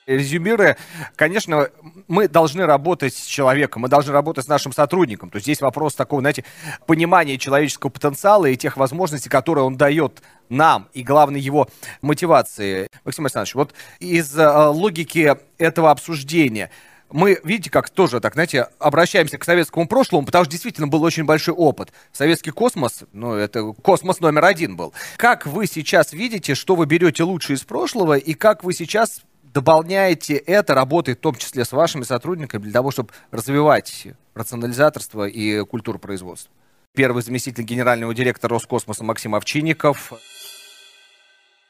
резюмируя, 0.08 0.78
конечно, 1.16 1.70
мы 2.08 2.28
должны 2.28 2.66
работать 2.66 3.14
с 3.14 3.26
человеком, 3.26 3.84
мы 3.84 3.90
должны 3.90 4.14
работать 4.14 4.46
с 4.46 4.48
нашим 4.48 4.72
сотрудником. 4.72 5.30
То 5.30 5.36
есть 5.36 5.46
здесь 5.46 5.62
вопрос 5.62 5.94
такого, 5.94 6.22
знаете, 6.22 6.46
понимания 6.88 7.38
человеческого 7.38 7.90
потенциала 7.90 8.46
и 8.46 8.56
тех 8.56 8.78
возможностей, 8.78 9.30
которые 9.30 9.66
он 9.66 9.78
дает 9.78 10.24
нам, 10.50 10.88
и 10.94 11.04
главное 11.04 11.42
его 11.42 11.68
мотивации. 12.02 12.88
Максим 13.04 13.26
Александрович, 13.26 13.56
вот 13.56 13.74
из 14.00 14.36
э, 14.38 14.48
логики 14.48 15.36
этого 15.58 15.92
обсуждения, 15.92 16.72
мы, 17.10 17.40
видите, 17.44 17.70
как 17.70 17.90
тоже, 17.90 18.20
так, 18.20 18.34
знаете, 18.34 18.68
обращаемся 18.80 19.38
к 19.38 19.46
советскому 19.46 19.88
прошлому, 19.88 20.26
потому 20.26 20.44
что 20.44 20.52
действительно 20.52 20.88
был 20.88 21.04
очень 21.04 21.24
большой 21.24 21.54
опыт. 21.54 21.94
Советский 22.12 22.52
космос, 22.52 23.04
ну, 23.14 23.34
это 23.34 23.74
космос 23.82 24.20
номер 24.20 24.44
один 24.44 24.76
был. 24.76 24.94
Как 25.16 25.46
вы 25.46 25.68
сейчас 25.68 26.12
видите, 26.12 26.54
что 26.54 26.76
вы 26.76 26.86
берете 26.86 27.24
лучше 27.24 27.54
из 27.54 27.64
прошлого, 27.64 28.18
и 28.18 28.34
как 28.34 28.64
вы 28.64 28.74
сейчас 28.74 29.22
дополняете 29.58 30.36
это 30.36 30.76
работой, 30.76 31.16
в 31.16 31.18
том 31.18 31.34
числе 31.34 31.66
с 31.66 31.72
вашими 31.72 32.04
сотрудниками, 32.04 32.62
для 32.62 32.74
того, 32.74 32.92
чтобы 32.92 33.10
развивать 33.32 34.08
рационализаторство 34.36 35.28
и 35.28 35.66
культуру 35.66 35.98
производства? 35.98 36.52
Первый 36.94 37.24
заместитель 37.24 37.64
генерального 37.64 38.14
директора 38.14 38.54
Роскосмоса 38.54 39.04
Максим 39.04 39.34
Овчинников. 39.34 40.14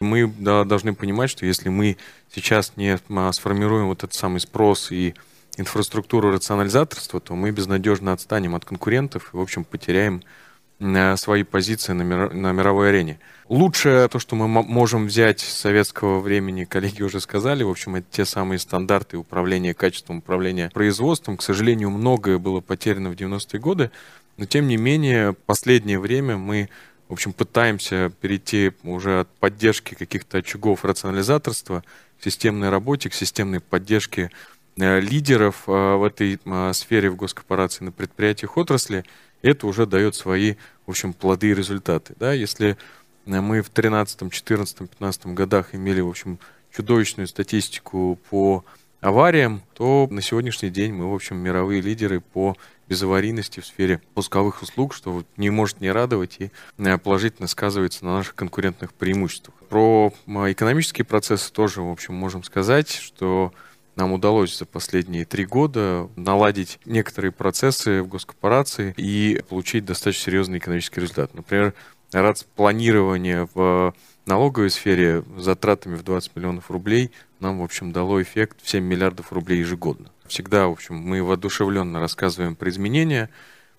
Мы 0.02 0.28
да, 0.28 0.66
должны 0.66 0.94
понимать, 0.94 1.30
что 1.30 1.46
если 1.46 1.70
мы 1.70 1.96
сейчас 2.30 2.74
не 2.76 3.00
а, 3.10 3.32
сформируем 3.32 3.88
вот 3.88 4.00
этот 4.00 4.14
самый 4.14 4.42
спрос 4.42 4.92
и 4.92 5.16
инфраструктуру 5.56 6.30
рационализаторства, 6.32 7.22
то 7.22 7.36
мы 7.36 7.52
безнадежно 7.52 8.12
отстанем 8.12 8.54
от 8.54 8.66
конкурентов 8.66 9.34
и, 9.34 9.38
в 9.38 9.40
общем, 9.40 9.64
потеряем 9.64 10.24
свои 10.80 11.44
позиции 11.44 11.94
на, 11.94 12.04
мир, 12.04 12.34
на 12.34 12.52
мировой 12.52 12.90
арене. 12.90 13.20
Лучшее 13.50 14.08
то, 14.10 14.20
что 14.20 14.36
мы 14.36 14.48
можем 14.48 15.08
взять 15.08 15.40
с 15.40 15.54
советского 15.54 16.20
времени, 16.20 16.66
коллеги 16.66 17.02
уже 17.02 17.20
сказали, 17.20 17.64
в 17.64 17.70
общем, 17.70 17.96
это 17.96 18.06
те 18.12 18.26
самые 18.26 18.60
стандарты 18.60 19.18
управления 19.18 19.74
качеством, 19.74 20.18
управления 20.18 20.70
производством. 20.70 21.38
К 21.38 21.42
сожалению, 21.42 21.90
многое 21.90 22.38
было 22.38 22.60
потеряно 22.60 23.10
в 23.10 23.14
90-е 23.14 23.60
годы, 23.60 23.92
но 24.38 24.46
тем 24.46 24.68
не 24.68 24.78
менее, 24.78 25.34
последнее 25.34 26.00
время 26.00 26.38
мы 26.38 26.70
в 27.08 27.14
общем, 27.14 27.32
пытаемся 27.32 28.12
перейти 28.20 28.74
уже 28.84 29.22
от 29.22 29.30
поддержки 29.40 29.96
каких-то 29.96 30.40
очагов 30.40 30.84
рационализаторства 30.84 31.86
к 32.20 32.24
системной 32.24 32.70
работе, 32.70 33.10
к 33.10 33.14
системной 33.14 33.62
поддержке 33.62 34.30
э, 34.76 35.00
лидеров 35.00 35.64
э, 35.68 35.72
в 35.72 36.04
этой 36.04 36.38
э, 36.44 36.74
сфере 36.74 37.10
в 37.10 37.16
госкорпорации 37.16 37.86
на 37.86 37.94
предприятиях 37.94 38.58
отрасли– 38.58 39.06
это 39.42 39.68
уже 39.68 39.86
дает 39.86 40.16
свои, 40.16 40.56
в 40.86 40.92
общем, 40.92 41.14
плоды 41.14 41.50
и 41.50 41.54
результаты. 41.54 42.16
Да? 42.20 42.34
Если 42.34 42.78
мы 43.26 43.62
в 43.62 43.70
13, 43.70 44.32
14, 44.32 44.78
15 44.90 45.26
годах 45.28 45.76
имели, 45.76 46.02
в 46.02 46.10
общем, 46.10 46.40
чудовищную 46.72 47.28
статистику 47.28 48.20
по 48.30 48.64
авариям, 49.02 49.62
то 49.74 50.08
на 50.10 50.22
сегодняшний 50.22 50.70
день 50.70 50.94
мы, 50.94 51.12
в 51.12 51.16
общем, 51.16 51.38
мировые 51.38 51.82
лидеры 51.82 52.20
по 52.20 52.56
безаварийности 52.88 53.60
в 53.60 53.66
сфере 53.66 54.02
пусковых 54.14 54.62
услуг, 54.62 54.94
что 54.94 55.24
не 55.36 55.50
может 55.50 55.82
не 55.82 55.92
радовать 55.92 56.38
и 56.40 56.52
э, 56.78 56.98
положительно 56.98 57.48
сказывается 57.48 58.06
на 58.06 58.16
наших 58.16 58.36
конкурентных 58.36 58.94
преимуществах. 58.94 59.56
Про 59.70 60.14
экономические 60.26 61.06
процессы 61.06 61.52
тоже, 61.52 61.82
в 61.82 61.92
общем, 61.92 62.14
можем 62.16 62.44
сказать, 62.44 62.90
что 62.90 63.54
нам 63.98 64.14
удалось 64.14 64.56
за 64.56 64.66
последние 64.66 65.26
три 65.26 65.46
года 65.46 66.08
наладить 66.16 66.80
некоторые 66.86 67.32
процессы 67.32 68.04
в 68.04 68.08
госкорпорации 68.08 68.94
и 68.96 69.42
получить 69.50 69.86
достаточно 69.86 70.26
серьезный 70.26 70.60
экономический 70.60 71.02
результат. 71.02 71.34
Например, 71.34 71.74
планирование 72.56 73.50
в 73.56 73.94
налоговой 74.28 74.70
сфере 74.70 75.24
затратами 75.38 75.96
в 75.96 76.04
20 76.04 76.36
миллионов 76.36 76.70
рублей 76.70 77.12
нам, 77.40 77.60
в 77.60 77.64
общем, 77.64 77.92
дало 77.92 78.22
эффект 78.22 78.60
в 78.62 78.70
7 78.70 78.84
миллиардов 78.84 79.34
рублей 79.34 79.60
ежегодно. 79.60 80.12
Всегда, 80.28 80.68
в 80.68 80.74
общем, 80.74 80.96
мы 80.96 81.24
воодушевленно 81.24 82.00
рассказываем 82.00 82.56
про 82.56 82.70
изменения, 82.70 83.30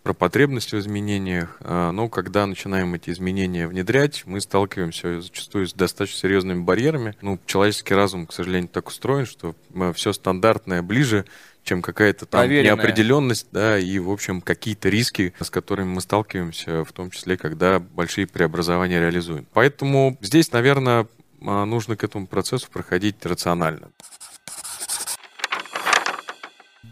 про 0.02 0.14
потребности 0.14 0.74
в 0.74 0.78
изменениях, 0.78 1.56
а, 1.60 1.92
но 1.92 2.08
когда 2.08 2.46
начинаем 2.46 2.94
эти 2.94 3.10
изменения 3.10 3.68
внедрять, 3.68 4.22
мы 4.24 4.40
сталкиваемся 4.40 5.20
зачастую 5.20 5.66
с 5.66 5.74
достаточно 5.74 6.18
серьезными 6.18 6.62
барьерами. 6.62 7.14
Ну, 7.20 7.38
человеческий 7.46 7.94
разум, 7.94 8.26
к 8.26 8.32
сожалению, 8.32 8.68
так 8.68 8.88
устроен, 8.88 9.26
что 9.26 9.54
все 9.94 10.12
стандартное 10.12 10.82
ближе, 10.82 11.24
чем 11.64 11.82
какая-то 11.82 12.24
там 12.24 12.40
Проверенная. 12.40 12.76
неопределенность, 12.76 13.48
да, 13.52 13.78
и, 13.78 13.98
в 13.98 14.10
общем, 14.10 14.40
какие-то 14.40 14.88
риски, 14.88 15.34
с 15.38 15.50
которыми 15.50 15.88
мы 15.88 16.00
сталкиваемся, 16.00 16.84
в 16.84 16.92
том 16.92 17.10
числе, 17.10 17.36
когда 17.36 17.78
большие 17.78 18.26
преобразования 18.26 19.00
реализуем. 19.00 19.46
Поэтому 19.52 20.16
здесь, 20.22 20.50
наверное, 20.52 21.06
а, 21.42 21.66
нужно 21.66 21.96
к 21.96 22.04
этому 22.04 22.26
процессу 22.26 22.68
проходить 22.72 23.24
рационально. 23.26 23.90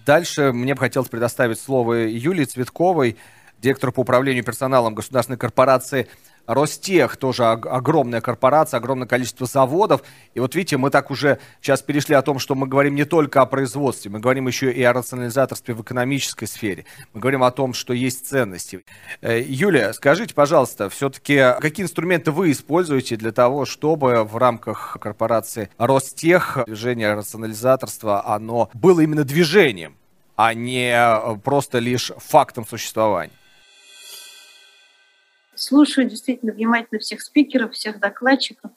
Дальше 0.07 0.53
мне 0.53 0.75
бы 0.75 0.81
хотелось 0.81 1.09
предоставить 1.09 1.59
слово 1.59 2.07
Юлии 2.07 2.45
Цветковой, 2.45 3.17
директору 3.59 3.93
по 3.93 4.01
управлению 4.01 4.45
персоналом 4.45 4.95
государственной 4.95 5.37
корпорации 5.37 6.07
Ростех, 6.47 7.17
тоже 7.17 7.45
огромная 7.45 8.21
корпорация, 8.21 8.79
огромное 8.79 9.07
количество 9.07 9.47
заводов. 9.47 10.03
И 10.35 10.41
вот 10.41 10.55
видите, 10.55 10.77
мы 10.77 10.91
так 10.91 11.11
уже 11.11 11.39
сейчас 11.61 11.83
перешли 11.83 12.15
о 12.15 12.23
том, 12.23 12.39
что 12.39 12.55
мы 12.55 12.67
говорим 12.67 12.95
не 12.95 13.05
только 13.05 13.41
о 13.41 13.47
производстве, 13.47 14.11
мы 14.11 14.21
говорим 14.21 14.47
еще 14.47 14.73
и 14.73 14.83
о 14.83 14.93
рационализаторстве 14.93 15.75
в 15.75 15.83
экономической 15.83 16.47
сфере. 16.47 16.85
Мы 17.13 17.21
говорим 17.21 17.43
о 17.43 17.51
том, 17.51 17.75
что 17.75 17.93
есть 17.93 18.27
ценности. 18.27 18.85
Э, 19.21 19.41
Юлия, 19.41 19.93
скажите, 19.93 20.35
пожалуйста, 20.35 20.89
все-таки 20.89 21.55
какие 21.61 21.85
инструменты 21.85 22.31
вы 22.31 22.53
используете 22.53 23.17
для 23.17 23.33
того, 23.33 23.65
чтобы 23.65 24.25
в 24.25 24.37
рамках 24.37 24.97
корпорации 25.01 25.69
Ростех 25.79 26.59
движение 26.67 27.15
рационализаторства, 27.15 28.27
оно 28.27 28.71
было 28.75 29.01
именно 29.01 29.25
движением, 29.25 29.97
а 30.37 30.55
не 30.55 30.93
э, 30.93 31.37
просто 31.43 31.79
лишь 31.79 32.13
фактом 32.19 32.67
существования? 32.67 33.33
Слушаю 35.57 36.09
действительно 36.09 36.53
внимательно 36.53 37.01
всех 37.01 37.21
спикеров, 37.21 37.73
всех 37.73 37.99
докладчиков. 37.99 38.71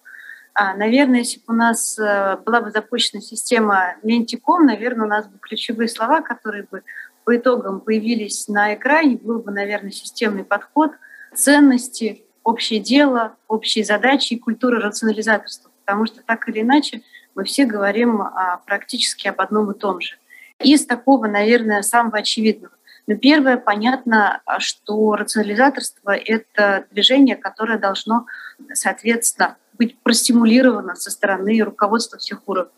А, 0.53 0.73
наверное, 0.75 1.19
если 1.19 1.39
бы 1.39 1.45
у 1.49 1.53
нас 1.53 1.97
э, 1.97 2.37
была 2.45 2.61
бы 2.61 2.71
запущена 2.71 3.21
система 3.21 3.95
Ментиком, 4.03 4.65
наверное, 4.65 5.05
у 5.05 5.09
нас 5.09 5.27
бы 5.27 5.37
ключевые 5.39 5.87
слова, 5.87 6.21
которые 6.21 6.63
бы 6.69 6.83
по 7.23 7.35
итогам 7.37 7.79
появились 7.79 8.47
на 8.47 8.73
экране, 8.73 9.15
был 9.15 9.39
бы, 9.39 9.51
наверное, 9.51 9.91
системный 9.91 10.43
подход, 10.43 10.91
ценности, 11.33 12.23
общее 12.43 12.79
дело, 12.79 13.35
общие 13.47 13.85
задачи 13.85 14.33
и 14.33 14.39
культура 14.39 14.81
рационализаторства. 14.81 15.71
Потому 15.85 16.05
что 16.05 16.21
так 16.23 16.49
или 16.49 16.61
иначе 16.61 17.03
мы 17.35 17.43
все 17.43 17.65
говорим 17.65 18.21
а, 18.21 18.61
практически 18.65 19.27
об 19.27 19.39
одном 19.41 19.71
и 19.71 19.77
том 19.77 20.01
же. 20.01 20.17
Из 20.59 20.85
такого, 20.85 21.27
наверное, 21.27 21.83
самого 21.83 22.17
очевидного. 22.17 22.73
Ну, 23.09 23.17
первое, 23.17 23.57
понятно, 23.57 24.43
что 24.59 25.15
рационализаторство— 25.15 26.11
это 26.25 26.85
движение, 26.91 27.35
которое 27.35 27.79
должно, 27.79 28.27
соответственно, 28.73 29.57
быть 29.73 29.97
простимулировано 30.03 30.93
со 30.93 31.09
стороны 31.09 31.59
руководства 31.63 32.19
всех 32.19 32.43
уровней. 32.45 32.71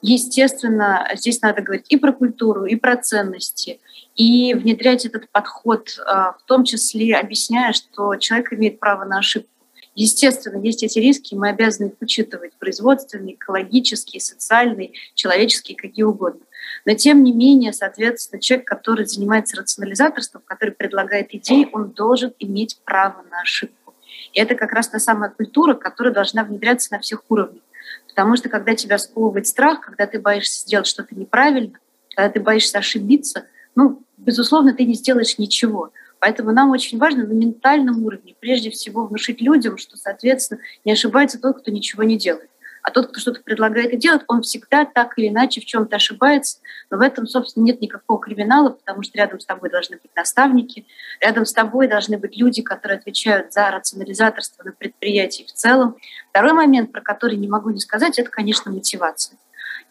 Естественно, 0.00 1.06
здесь 1.16 1.42
надо 1.42 1.60
говорить 1.60 1.84
и 1.90 1.98
про 1.98 2.14
культуру, 2.14 2.64
и 2.64 2.76
про 2.76 2.96
ценности, 2.96 3.78
и 4.16 4.54
внедрять 4.54 5.04
этот 5.04 5.28
подход, 5.30 6.00
а, 6.06 6.32
в 6.32 6.44
том 6.46 6.64
числе 6.64 7.14
объясняя, 7.16 7.74
что 7.74 8.16
человек 8.16 8.54
имеет 8.54 8.80
право 8.80 9.04
на 9.04 9.18
ошибку. 9.18 9.50
Естественно, 9.94 10.64
есть 10.64 10.82
эти 10.82 10.98
риски, 10.98 11.34
мы 11.34 11.50
обязаны 11.50 11.88
их 11.88 11.94
учитывать, 12.00 12.54
производственные, 12.58 13.34
экологические, 13.34 14.22
социальные, 14.22 14.92
человеческие, 15.14 15.76
какие 15.76 16.04
угодно. 16.04 16.40
Но 16.84 16.94
тем 16.94 17.22
не 17.22 17.32
менее, 17.32 17.72
соответственно, 17.72 18.40
человек, 18.40 18.66
который 18.66 19.06
занимается 19.06 19.56
рационализаторством, 19.56 20.42
который 20.44 20.70
предлагает 20.70 21.34
идеи, 21.34 21.68
он 21.72 21.90
должен 21.90 22.32
иметь 22.38 22.80
право 22.84 23.24
на 23.30 23.40
ошибку. 23.40 23.94
И 24.32 24.40
это 24.40 24.54
как 24.54 24.72
раз 24.72 24.88
та 24.88 24.98
самая 24.98 25.30
культура, 25.30 25.74
которая 25.74 26.12
должна 26.12 26.44
внедряться 26.44 26.92
на 26.92 27.00
всех 27.00 27.22
уровнях. 27.28 27.62
Потому 28.08 28.36
что 28.36 28.48
когда 28.48 28.74
тебя 28.74 28.98
сковывает 28.98 29.46
страх, 29.46 29.80
когда 29.80 30.06
ты 30.06 30.18
боишься 30.18 30.62
сделать 30.62 30.86
что-то 30.86 31.14
неправильно, 31.14 31.78
когда 32.14 32.30
ты 32.30 32.40
боишься 32.40 32.78
ошибиться, 32.78 33.46
ну, 33.74 34.02
безусловно, 34.16 34.74
ты 34.74 34.84
не 34.84 34.94
сделаешь 34.94 35.38
ничего. 35.38 35.92
Поэтому 36.20 36.50
нам 36.52 36.70
очень 36.70 36.98
важно 36.98 37.24
на 37.26 37.32
ментальном 37.32 38.04
уровне 38.04 38.34
прежде 38.40 38.70
всего 38.70 39.06
внушить 39.06 39.40
людям, 39.40 39.78
что, 39.78 39.96
соответственно, 39.96 40.60
не 40.84 40.92
ошибается 40.92 41.40
тот, 41.40 41.60
кто 41.60 41.70
ничего 41.70 42.02
не 42.02 42.18
делает. 42.18 42.50
А 42.88 42.90
тот, 42.90 43.08
кто 43.08 43.20
что-то 43.20 43.42
предлагает 43.42 43.92
и 43.92 43.98
делает, 43.98 44.22
он 44.28 44.40
всегда 44.40 44.86
так 44.86 45.18
или 45.18 45.28
иначе 45.28 45.60
в 45.60 45.66
чем-то 45.66 45.96
ошибается. 45.96 46.60
Но 46.90 46.96
в 46.96 47.02
этом, 47.02 47.26
собственно, 47.26 47.64
нет 47.64 47.82
никакого 47.82 48.18
криминала, 48.18 48.70
потому 48.70 49.02
что 49.02 49.18
рядом 49.18 49.40
с 49.40 49.44
тобой 49.44 49.68
должны 49.68 49.98
быть 49.98 50.10
наставники, 50.16 50.86
рядом 51.20 51.44
с 51.44 51.52
тобой 51.52 51.86
должны 51.86 52.16
быть 52.16 52.34
люди, 52.38 52.62
которые 52.62 52.98
отвечают 52.98 53.52
за 53.52 53.70
рационализаторство 53.70 54.62
на 54.64 54.72
предприятии 54.72 55.42
в 55.42 55.52
целом. 55.52 55.96
Второй 56.30 56.54
момент, 56.54 56.90
про 56.90 57.02
который 57.02 57.36
не 57.36 57.46
могу 57.46 57.68
не 57.68 57.80
сказать, 57.80 58.18
это, 58.18 58.30
конечно, 58.30 58.72
мотивация. 58.72 59.36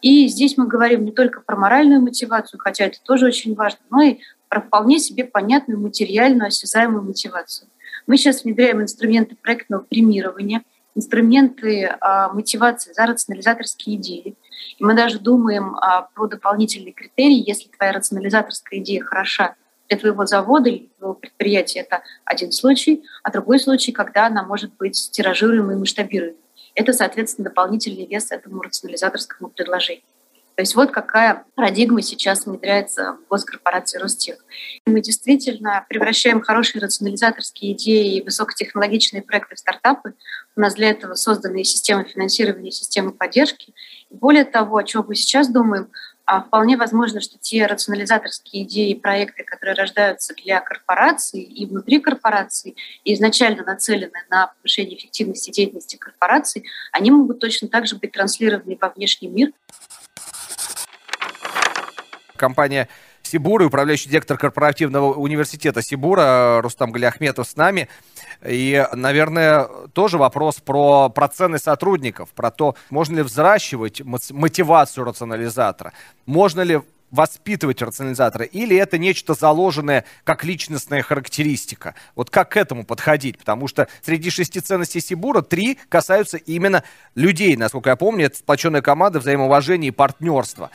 И 0.02 0.26
здесь 0.26 0.56
мы 0.56 0.66
говорим 0.66 1.04
не 1.04 1.12
только 1.12 1.40
про 1.40 1.54
моральную 1.54 2.00
мотивацию, 2.00 2.58
хотя 2.58 2.86
это 2.86 2.98
тоже 3.04 3.26
очень 3.26 3.54
важно, 3.54 3.78
но 3.90 4.02
и 4.02 4.18
про 4.48 4.60
вполне 4.60 4.98
себе 4.98 5.22
понятную 5.24 5.78
материальную, 5.78 6.48
осязаемую 6.48 7.04
мотивацию. 7.04 7.68
Мы 8.08 8.16
сейчас 8.16 8.42
внедряем 8.42 8.82
инструменты 8.82 9.36
проектного 9.36 9.82
премирования– 9.82 10.62
инструменты 10.98 11.96
а, 12.00 12.32
мотивации 12.32 12.92
за 12.92 13.06
рационализаторские 13.06 13.96
идеи. 13.96 14.34
И 14.78 14.84
мы 14.84 14.94
даже 14.94 15.20
думаем 15.20 15.76
а, 15.76 16.02
про 16.14 16.26
дополнительные 16.26 16.92
критерии. 16.92 17.48
Если 17.48 17.68
твоя 17.68 17.92
рационализаторская 17.92 18.80
идея 18.80 19.02
хороша 19.04 19.54
для 19.88 19.96
твоего 19.96 20.26
завода 20.26 20.68
или 20.68 20.90
твоего 20.98 21.14
предприятия, 21.14 21.80
это 21.80 22.02
один 22.24 22.50
случай, 22.50 23.04
а 23.22 23.30
другой 23.30 23.60
случай, 23.60 23.92
когда 23.92 24.26
она 24.26 24.42
может 24.42 24.74
быть 24.76 25.10
тиражируемой 25.12 25.76
и 25.76 25.78
масштабируемой. 25.78 26.36
Это, 26.74 26.92
соответственно, 26.92 27.48
дополнительный 27.48 28.06
вес 28.06 28.30
этому 28.30 28.60
рационализаторскому 28.60 29.50
предложению. 29.50 30.02
То 30.58 30.62
есть 30.62 30.74
вот 30.74 30.90
какая 30.90 31.44
парадигма 31.54 32.02
сейчас 32.02 32.44
внедряется 32.44 33.12
в 33.12 33.28
госкорпорации 33.28 33.98
Ростех. 33.98 34.44
Мы 34.86 35.00
действительно 35.00 35.86
превращаем 35.88 36.40
хорошие 36.40 36.82
рационализаторские 36.82 37.74
идеи 37.74 38.16
и 38.16 38.22
высокотехнологичные 38.22 39.22
проекты 39.22 39.54
в 39.54 39.60
стартапы. 39.60 40.14
У 40.56 40.60
нас 40.60 40.74
для 40.74 40.90
этого 40.90 41.14
созданы 41.14 41.62
системы 41.62 42.06
финансирования, 42.06 42.72
системы 42.72 43.12
поддержки. 43.12 43.72
Более 44.10 44.44
того, 44.44 44.78
о 44.78 44.82
чем 44.82 45.04
мы 45.06 45.14
сейчас 45.14 45.46
думаем, 45.48 45.92
а 46.24 46.42
вполне 46.42 46.76
возможно, 46.76 47.20
что 47.20 47.38
те 47.38 47.64
рационализаторские 47.66 48.64
идеи 48.64 48.90
и 48.90 48.98
проекты, 48.98 49.44
которые 49.44 49.76
рождаются 49.76 50.34
для 50.34 50.60
корпораций 50.60 51.40
и 51.40 51.66
внутри 51.66 52.00
корпораций, 52.00 52.76
и 53.04 53.14
изначально 53.14 53.62
нацелены 53.62 54.26
на 54.28 54.48
повышение 54.48 54.98
эффективности 54.98 55.52
деятельности 55.52 55.96
корпораций, 55.96 56.64
они 56.90 57.12
могут 57.12 57.38
точно 57.38 57.68
так 57.68 57.86
же 57.86 57.94
быть 57.94 58.10
транслированы 58.10 58.76
во 58.80 58.88
внешний 58.88 59.28
мир. 59.28 59.52
Компания 62.38 62.88
Сибура 63.22 63.66
управляющий 63.66 64.08
директор 64.08 64.38
корпоративного 64.38 65.12
университета 65.12 65.82
Сибура 65.82 66.60
Рустам 66.62 66.92
Галиахметов 66.92 67.46
с 67.46 67.56
нами. 67.56 67.88
И, 68.46 68.86
наверное, 68.94 69.68
тоже 69.92 70.16
вопрос 70.16 70.56
про, 70.56 71.10
про 71.10 71.28
цены 71.28 71.58
сотрудников, 71.58 72.30
про 72.30 72.50
то, 72.50 72.74
можно 72.88 73.16
ли 73.16 73.22
взращивать 73.22 74.00
мотивацию 74.04 75.04
рационализатора, 75.04 75.92
можно 76.24 76.62
ли 76.62 76.80
воспитывать 77.10 77.80
рационализатора, 77.82 78.44
или 78.44 78.76
это 78.76 78.98
нечто 78.98 79.34
заложенное 79.34 80.04
как 80.24 80.44
личностная 80.44 81.02
характеристика? 81.02 81.94
Вот 82.14 82.30
как 82.30 82.50
к 82.50 82.56
этому 82.56 82.84
подходить? 82.84 83.38
Потому 83.38 83.66
что 83.68 83.88
среди 84.02 84.30
шести 84.30 84.60
ценностей 84.60 85.00
Сибура 85.00 85.42
три 85.42 85.78
касаются 85.88 86.36
именно 86.36 86.84
людей, 87.14 87.56
насколько 87.56 87.90
я 87.90 87.96
помню, 87.96 88.26
это 88.26 88.36
сплоченная 88.36 88.82
команда, 88.82 89.20
взаимоуважение 89.20 89.88
и 89.88 89.92
партнерство. 89.92 90.70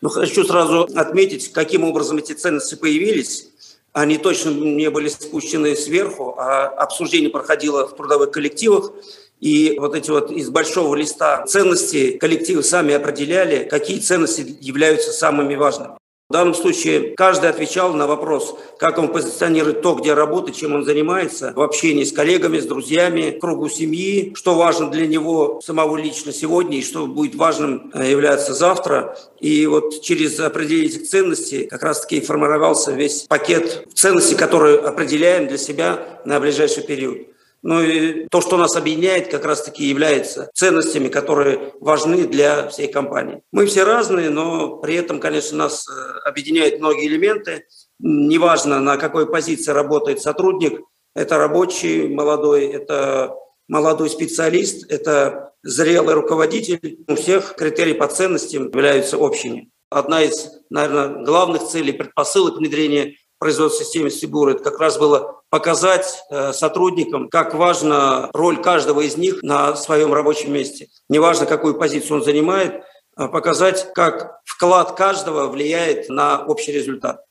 Ну, 0.00 0.08
хочу 0.08 0.44
сразу 0.44 0.88
отметить, 0.94 1.52
каким 1.52 1.84
образом 1.84 2.18
эти 2.18 2.32
ценности 2.32 2.74
появились. 2.74 3.48
Они 3.92 4.18
точно 4.18 4.50
не 4.50 4.88
были 4.88 5.08
спущены 5.08 5.76
сверху, 5.76 6.34
а 6.38 6.68
обсуждение 6.68 7.30
проходило 7.30 7.86
в 7.86 7.96
трудовых 7.96 8.30
коллективах. 8.30 8.92
И 9.40 9.76
вот 9.78 9.94
эти 9.94 10.10
вот 10.10 10.30
из 10.30 10.48
большого 10.48 10.94
листа 10.94 11.44
ценностей 11.46 12.18
коллективы 12.18 12.62
сами 12.62 12.94
определяли, 12.94 13.68
какие 13.68 13.98
ценности 13.98 14.56
являются 14.60 15.12
самыми 15.12 15.54
важными. 15.54 15.99
В 16.30 16.32
данном 16.32 16.54
случае 16.54 17.16
каждый 17.16 17.50
отвечал 17.50 17.92
на 17.92 18.06
вопрос, 18.06 18.56
как 18.78 18.98
он 18.98 19.08
позиционирует 19.08 19.82
то, 19.82 19.96
где 19.96 20.14
работает, 20.14 20.56
чем 20.56 20.76
он 20.76 20.84
занимается, 20.84 21.52
в 21.56 21.60
общении 21.60 22.04
с 22.04 22.12
коллегами, 22.12 22.60
с 22.60 22.66
друзьями, 22.66 23.36
кругу 23.40 23.68
семьи, 23.68 24.32
что 24.36 24.54
важно 24.54 24.92
для 24.92 25.08
него 25.08 25.60
самого 25.60 25.96
лично 25.96 26.32
сегодня 26.32 26.78
и 26.78 26.82
что 26.82 27.08
будет 27.08 27.34
важным 27.34 27.90
э, 27.94 28.08
являться 28.12 28.54
завтра. 28.54 29.18
И 29.40 29.66
вот 29.66 30.02
через 30.02 30.38
определение 30.38 30.86
этих 30.86 31.08
ценностей 31.08 31.66
как 31.66 31.82
раз-таки 31.82 32.20
формировался 32.20 32.92
весь 32.92 33.22
пакет 33.22 33.88
ценностей, 33.92 34.36
которые 34.36 34.78
определяем 34.78 35.48
для 35.48 35.58
себя 35.58 36.20
на 36.24 36.38
ближайший 36.38 36.84
период. 36.84 37.29
Ну 37.62 37.82
и 37.82 38.26
то, 38.28 38.40
что 38.40 38.56
нас 38.56 38.74
объединяет, 38.76 39.30
как 39.30 39.44
раз-таки 39.44 39.84
является 39.84 40.50
ценностями, 40.54 41.08
которые 41.08 41.72
важны 41.80 42.26
для 42.26 42.68
всей 42.68 42.90
компании. 42.90 43.42
Мы 43.52 43.66
все 43.66 43.84
разные, 43.84 44.30
но 44.30 44.78
при 44.78 44.94
этом, 44.94 45.20
конечно, 45.20 45.58
нас 45.58 45.86
э, 45.86 46.18
объединяют 46.24 46.80
многие 46.80 47.06
элементы. 47.06 47.66
Неважно, 47.98 48.80
на 48.80 48.96
какой 48.96 49.30
позиции 49.30 49.72
работает 49.72 50.22
сотрудник, 50.22 50.80
это 51.14 51.36
рабочий 51.36 52.08
молодой, 52.08 52.66
это 52.66 53.34
молодой 53.68 54.08
специалист, 54.08 54.90
это 54.90 55.52
зрелый 55.62 56.14
руководитель. 56.14 57.04
У 57.08 57.14
всех 57.14 57.56
критерии 57.56 57.92
по 57.92 58.08
ценностям 58.08 58.68
являются 58.68 59.18
общими. 59.18 59.70
Одна 59.90 60.22
из, 60.22 60.50
наверное, 60.70 61.24
главных 61.24 61.66
целей, 61.66 61.92
предпосылок 61.92 62.56
внедрения 62.56 63.16
производственной 63.38 63.84
системы 63.84 64.10
Сибур, 64.10 64.50
это 64.50 64.62
как 64.62 64.78
раз 64.78 64.98
было 64.98 65.39
показать 65.50 66.22
э, 66.30 66.52
сотрудникам, 66.52 67.28
как 67.28 67.54
важна 67.54 68.30
роль 68.32 68.62
каждого 68.62 69.00
из 69.00 69.16
них 69.16 69.42
на 69.42 69.74
своем 69.74 70.14
рабочем 70.14 70.52
месте. 70.52 70.88
Неважно, 71.08 71.44
какую 71.44 71.74
позицию 71.74 72.18
он 72.18 72.24
занимает, 72.24 72.84
а 73.16 73.28
показать, 73.28 73.92
как 73.92 74.40
вклад 74.44 74.92
каждого 74.92 75.48
влияет 75.48 76.08
на 76.08 76.44
общий 76.44 76.72
результат. 76.72 77.24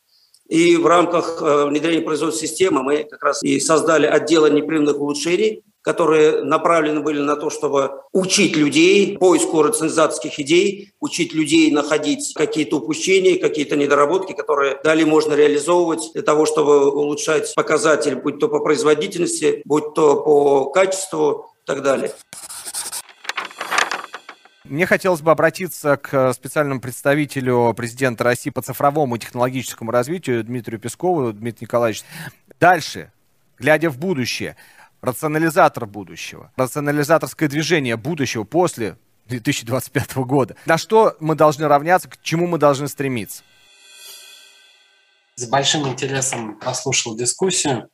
И 0.50 0.76
в 0.76 0.86
рамках 0.86 1.42
э, 1.42 1.66
внедрения 1.66 2.02
производственной 2.02 2.48
системы 2.48 2.84
мы 2.84 3.04
как 3.06 3.24
раз 3.24 3.42
и 3.42 3.60
создали 3.60 4.06
отдел 4.06 4.46
непрерывных 4.48 5.00
улучшений, 5.00 5.64
которые 5.82 6.44
направлены 6.44 7.02
были 7.02 7.20
на 7.20 7.36
то, 7.36 7.50
чтобы 7.50 8.02
учить 8.12 8.56
людей 8.56 9.18
поиску 9.18 9.62
рационализаторских 9.62 10.40
идей, 10.40 10.94
учить 11.00 11.34
людей 11.34 11.72
находить 11.72 12.34
какие-то 12.36 12.78
упущения, 12.78 13.40
какие-то 13.40 13.76
недоработки, 13.76 14.34
которые 14.34 14.80
далее 14.84 15.06
можно 15.06 15.34
реализовывать 15.34 16.12
для 16.14 16.22
того, 16.22 16.46
чтобы 16.46 16.92
улучшать 16.92 17.54
показатели, 17.56 18.16
будь 18.16 18.40
то 18.40 18.50
по 18.50 18.60
производительности, 18.60 19.62
будь 19.66 19.94
то 19.94 20.16
по 20.22 20.66
качеству 20.72 21.54
и 21.64 21.66
так 21.66 21.82
далее. 21.82 22.12
Мне 24.66 24.86
хотелось 24.86 25.22
бы 25.22 25.32
обратиться 25.32 25.98
к 25.98 26.32
специальному 26.34 26.80
представителю 26.80 27.74
президента 27.76 28.24
России 28.24 28.52
по 28.52 28.62
цифровому 28.62 29.16
и 29.16 29.20
технологическому 29.20 29.90
развитию 29.90 30.44
Дмитрию 30.44 30.80
Пескову. 30.80 31.34
Дмитрий 31.34 31.66
Николаевич, 31.66 32.04
дальше, 32.60 33.12
глядя 33.58 33.90
в 33.90 33.98
будущее, 33.98 34.56
рационализатор 35.02 35.86
будущего, 35.86 36.52
рационализаторское 36.56 37.50
движение 37.50 37.98
будущего 37.98 38.44
после 38.44 38.98
2025 39.28 40.18
года. 40.18 40.56
На 40.66 40.78
что 40.78 41.16
мы 41.20 41.36
должны 41.36 41.68
равняться, 41.68 42.10
к 42.10 42.22
чему 42.22 42.48
мы 42.48 42.58
должны 42.58 42.88
стремиться? 42.88 43.44
С 45.36 45.48
большим 45.48 45.88
интересом 45.88 46.60
послушал 46.60 47.16
дискуссию. 47.16 47.90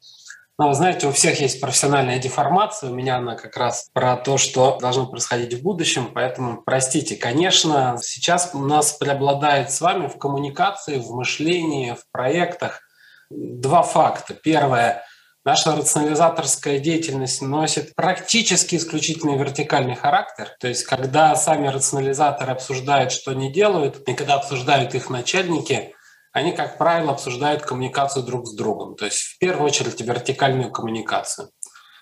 Но 0.58 0.70
вы 0.70 0.74
знаете, 0.74 1.08
у 1.08 1.12
всех 1.12 1.42
есть 1.42 1.60
профессиональная 1.60 2.18
деформация. 2.18 2.90
У 2.90 2.96
меня 2.96 3.18
она 3.18 3.36
как 3.36 3.58
раз 3.58 3.90
про 3.92 4.16
то, 4.16 4.38
что 4.38 4.78
должно 4.80 5.06
происходить 5.06 5.54
в 5.54 5.62
будущем. 5.62 6.12
Поэтому, 6.14 6.62
простите, 6.64 7.18
конечно, 7.18 7.98
сейчас 8.02 8.52
у 8.54 8.60
нас 8.60 8.94
преобладает 8.94 9.70
с 9.70 9.82
вами 9.82 10.08
в 10.08 10.18
коммуникации, 10.18 10.98
в 10.98 11.12
мышлении, 11.12 11.92
в 11.92 12.10
проектах 12.12 12.82
два 13.30 13.84
факта. 13.84 14.34
Первое– 14.34 15.04
Наша 15.46 15.76
рационализаторская 15.76 16.80
деятельность 16.80 17.40
носит 17.44 17.94
практически 17.94 18.78
исключительно 18.78 19.36
вертикальный 19.36 19.94
характер. 19.94 20.50
То 20.60 20.68
есть, 20.68 20.86
когда 20.86 21.36
сами 21.36 21.68
рационализаторы 21.68 22.52
обсуждают, 22.52 23.12
что 23.12 23.30
они 23.30 23.52
делают, 23.52 23.98
и 24.10 24.16
когда 24.16 24.36
обсуждают 24.36 24.96
их 24.96 25.12
начальники, 25.12 25.94
они, 26.32 26.52
как 26.52 26.80
правило, 26.80 27.12
обсуждают 27.12 27.62
коммуникацию 27.62 28.26
друг 28.26 28.48
с 28.48 28.56
другом. 28.56 28.96
То 28.96 29.06
есть, 29.06 29.20
в 29.20 29.38
первую 29.38 29.68
очередь, 29.68 30.02
вертикальную 30.02 30.72
коммуникацию. 30.72 31.52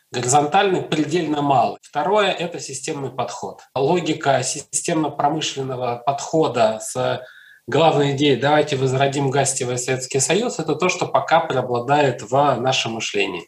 Горизонтальный 0.10 0.82
предельно 0.82 1.42
мало. 1.42 1.78
Второе– 1.82 2.32
это 2.40 2.62
системный 2.62 3.12
подход. 3.12 3.60
Логика 3.76 4.42
системно-промышленного 4.42 6.02
подхода 6.06 6.80
с 6.80 7.22
главная 7.68 8.16
идея 8.16 8.40
«давайте 8.40 8.76
возродим 8.76 9.30
гастевый 9.30 9.78
Советский 9.78 10.20
Союз»— 10.20 10.60
это 10.60 10.76
то, 10.76 10.90
что 10.90 11.06
пока 11.06 11.40
преобладает 11.40 12.22
в 12.22 12.56
нашем 12.60 12.94
мышлении. 12.94 13.48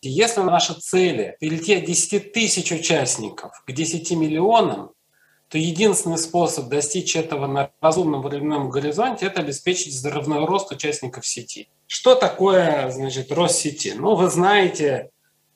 И 0.00 0.08
если 0.08 0.40
наши 0.40 0.74
цели 0.74 1.36
перейти 1.40 1.74
от 1.76 1.84
10 1.84 2.32
тысяч 2.32 2.72
участников 2.72 3.62
к 3.66 3.72
10 3.72 4.10
миллионам, 4.12 4.90
то 5.48 5.58
единственный 5.58 6.18
способ 6.18 6.68
достичь 6.68 7.14
этого 7.14 7.46
на 7.46 7.70
разумном 7.80 8.22
временном 8.22 8.70
горизонте– 8.70 9.26
это 9.26 9.42
обеспечить 9.42 9.92
взрывной 9.92 10.44
рост 10.46 10.72
участников 10.72 11.26
сети. 11.26 11.68
Что 11.86 12.14
такое, 12.14 12.90
значит, 12.90 13.30
рост 13.30 13.56
сети? 13.56 13.92
Ну, 13.94 14.16
вы 14.16 14.30
знаете, 14.30 15.10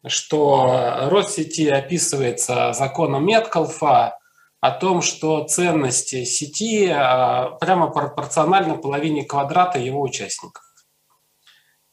что 0.07 1.09
рост 1.11 1.31
сети 1.31 1.68
описывается 1.68 2.74
законом 2.74 3.26
Меткалфа, 3.26 4.18
о 4.61 4.71
том, 4.71 5.03
что 5.03 5.45
ценности 5.45 6.25
сети 6.25 6.88
а, 6.88 7.51
прямо 7.61 7.88
пропорциональны 7.88 8.79
половине 8.79 9.25
квадрата 9.25 9.79
его 9.79 10.01
участников. 10.01 10.64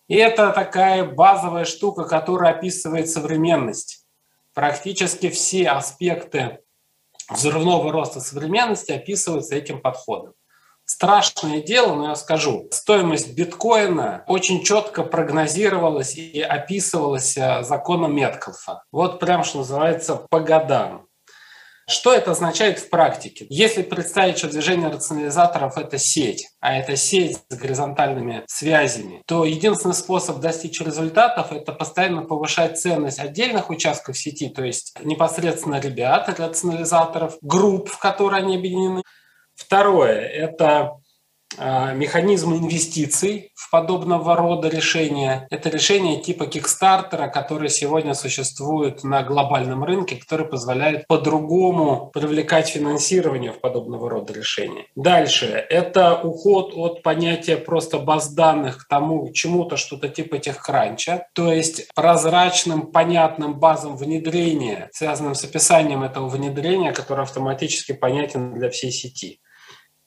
И 0.08 0.16
это 0.16 0.52
такая 0.52 1.04
базовая 1.04 1.66
штука, 1.66 2.06
которая 2.06 2.54
описывает 2.54 3.10
современность. 3.10 4.06
Практически 4.54 5.30
все 5.30 5.70
аспекты 5.70 6.60
взрывного 7.30 7.92
роста 7.92 8.20
современности 8.20 8.92
описываются 8.92 9.56
этим 9.56 9.82
подходом. 9.82 10.34
Страшное 10.86 11.62
дело, 11.62 11.96
но 11.96 12.10
я 12.10 12.16
скажу, 12.16 12.68
стоимость 12.72 13.34
биткоина 13.36 14.26
очень 14.28 14.64
четко 14.64 15.04
прогнозировалась 15.04 16.16
и 16.18 16.42
описывалась 16.42 17.38
а, 17.38 17.64
законом 17.64 18.14
Меткалфа. 18.14 18.84
Вот 18.92 19.20
прям, 19.20 19.46
что 19.46 19.60
называется, 19.60 20.16
по 20.30 20.42
годам. 20.42 21.08
Что 21.88 22.14
это 22.14 22.32
означает 22.32 22.80
в 22.80 22.90
практике? 22.90 23.46
Если 23.50 23.82
представить, 23.82 24.38
что 24.38 24.48
движение 24.48 24.90
рационализаторов– 24.90 25.78
это 25.78 25.98
сеть, 25.98 26.48
а 26.62 26.78
это 26.78 26.96
сеть 26.96 27.40
с 27.50 27.56
горизонтальными 27.56 28.44
связями, 28.48 29.22
то 29.28 29.44
единственный 29.44 29.94
способ 29.94 30.40
достичь 30.40 30.80
результатов– 30.80 31.48
это 31.52 31.74
постоянно 31.74 32.22
повышать 32.22 32.80
ценность 32.80 33.20
отдельных 33.20 33.70
участков 33.70 34.18
сети, 34.18 34.48
то 34.50 34.64
есть 34.64 34.96
непосредственно 35.04 35.80
ребят, 35.80 36.30
рационализаторов, 36.40 37.38
групп, 37.42 37.90
в 37.90 38.00
которые 38.00 38.44
они 38.44 38.56
объединены. 38.56 39.04
Второе– 39.56 40.20
это 40.20 41.03
механизмы 41.58 42.58
инвестиций 42.58 43.52
в 43.56 43.70
подобного 43.70 44.36
рода 44.36 44.68
решения. 44.68 45.48
Это 45.50 45.70
решения 45.70 46.22
типа 46.22 46.48
Кикстартера, 46.48 47.28
которые 47.28 47.70
сегодня 47.70 48.14
существуют 48.14 49.04
на 49.04 49.24
глобальном 49.24 49.84
рынке, 49.84 50.16
которые 50.16 50.48
позволяют 50.48 51.08
по-другому 51.08 52.10
привлекать 52.14 52.70
финансирование 52.70 53.52
в 53.52 53.60
подобного 53.60 54.10
рода 54.10 54.34
решения. 54.34 54.86
Дальше. 54.96 55.66
Это 55.70 56.16
уход 56.16 56.74
от 56.76 57.04
понятия 57.04 57.58
просто 57.58 58.00
баз 58.00 58.34
данных 58.34 58.80
к 58.80 58.88
тому, 58.88 59.32
чему-то 59.32 59.78
что-то 59.78 60.10
типа 60.10 60.40
техкранча, 60.40 61.28
то 61.34 61.52
есть 61.52 61.88
прозрачным, 61.94 62.92
понятным 62.92 63.60
базам 63.60 63.96
внедрения, 63.98 64.90
связанным 64.94 65.36
с 65.36 65.44
описанием 65.44 66.04
этого 66.04 66.28
внедрения, 66.28 66.92
который 66.92 67.24
автоматически 67.24 67.94
понятен 67.94 68.54
для 68.54 68.70
всей 68.70 68.92
сети. 68.92 69.40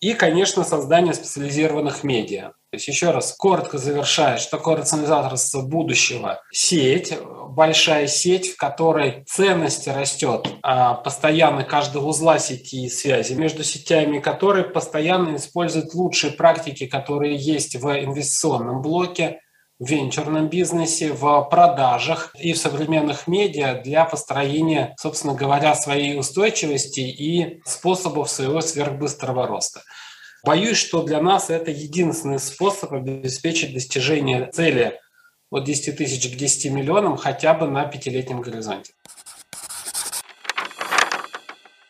И, 0.00 0.12
конечно, 0.12 0.62
создание 0.64 1.14
специализированных 1.14 2.04
медиа. 2.04 2.52
То 2.70 2.74
есть, 2.74 2.88
еще 2.88 3.10
раз, 3.10 3.32
коротко 3.32 3.78
завершая, 3.78 4.38
что 4.38 4.58
такое 4.58 4.76
рационализаторство 4.76 5.62
будущего? 5.62 6.42
Сеть, 6.52 7.14
большая 7.48 8.06
сеть, 8.06 8.52
в 8.52 8.56
которой 8.56 9.24
ценность 9.26 9.88
растет 9.88 10.46
а 10.62 10.94
постоянно 10.94 11.64
каждого 11.64 12.08
узла 12.08 12.38
сети 12.38 12.84
и 12.84 12.90
связи 12.90 13.32
между 13.32 13.64
сетями, 13.64 14.18
которые 14.18 14.64
постоянно 14.64 15.36
используют 15.36 15.94
лучшие 15.94 16.32
практики, 16.32 16.86
которые 16.86 17.36
есть 17.36 17.76
в 17.76 17.88
инвестиционном 17.88 18.82
блоке, 18.82 19.40
в 19.78 19.88
венчурном 19.88 20.48
бизнесе, 20.48 21.12
в 21.12 21.42
продажах 21.50 22.34
и 22.38 22.52
в 22.52 22.58
современных 22.58 23.26
медиа 23.26 23.82
для 23.82 24.04
построения, 24.04 24.94
собственно 24.98 25.34
говоря, 25.34 25.74
своей 25.74 26.18
устойчивости 26.18 27.00
и 27.00 27.60
способов 27.64 28.30
своего 28.30 28.60
сверхбыстрого 28.60 29.46
роста. 29.46 29.82
Боюсь, 30.44 30.78
что 30.78 31.02
для 31.02 31.20
нас 31.20 31.50
это 31.50 31.70
единственный 31.70 32.38
способ 32.38 32.92
обеспечить 32.92 33.74
достижение 33.74 34.50
цели 34.52 34.98
от 35.50 35.64
10 35.64 35.96
тысяч 35.96 36.32
к 36.32 36.36
10 36.36 36.72
миллионам 36.72 37.16
хотя 37.16 37.52
бы 37.52 37.68
на 37.68 37.84
пятилетнем 37.84 38.40
горизонте. 38.40 38.92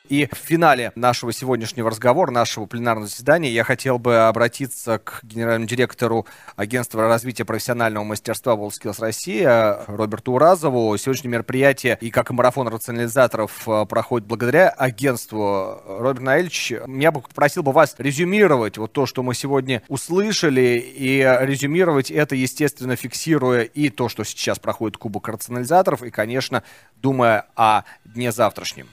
И 0.09 0.29
в 0.31 0.37
финале 0.37 0.93
нашего 0.95 1.33
сегодняшнего 1.33 1.91
разговора, 1.91 2.31
нашего 2.31 2.67
пленарного 2.67 3.09
заседания, 3.09 3.51
я 3.51 3.65
хотел 3.65 3.99
бы 3.99 4.27
обратиться 4.29 4.99
к 4.99 5.21
генеральному 5.25 5.67
директору 5.67 6.27
Агентства 6.55 7.09
развития 7.09 7.45
профессионального 7.45 8.05
мастерства 8.05 8.55
WorldSkills 8.55 9.01
Россия 9.01 9.81
Роберту 9.89 10.33
Уразову. 10.33 10.97
Сегодняшнее 10.97 11.33
мероприятие 11.33 11.99
и 12.01 12.11
как 12.11 12.31
и 12.31 12.35
марафон 12.35 12.69
рационализаторов 12.69 13.69
э, 13.69 13.85
проходит 13.87 14.29
благодаря 14.29 14.69
агентству. 14.69 15.81
Роберт 15.87 16.23
Наильевич, 16.23 16.73
я 16.87 17.11
бы 17.11 17.21
попросил 17.21 17.65
бы 17.65 17.73
вас 17.73 17.97
резюмировать 17.99 18.79
вот 18.79 18.93
то, 18.93 19.07
что 19.07 19.25
мы 19.25 19.35
сегодня 19.35 19.83
услышали, 19.89 20.79
и 20.97 21.19
резюмировать 21.41 22.13
это, 22.13 22.37
естественно, 22.37 22.95
фиксируя 22.95 23.63
и 23.63 23.89
то, 23.89 24.09
что 24.09 24.23
сейчас 24.23 24.61
проходит 24.61 24.99
Кубок 24.99 25.29
рационализаторов, 25.29 26.03
и, 26.03 26.11
конечно, 26.11 26.63
думая 27.03 27.47
о 27.57 27.83
дне 28.05 28.31
завтрашнем. 28.31 28.89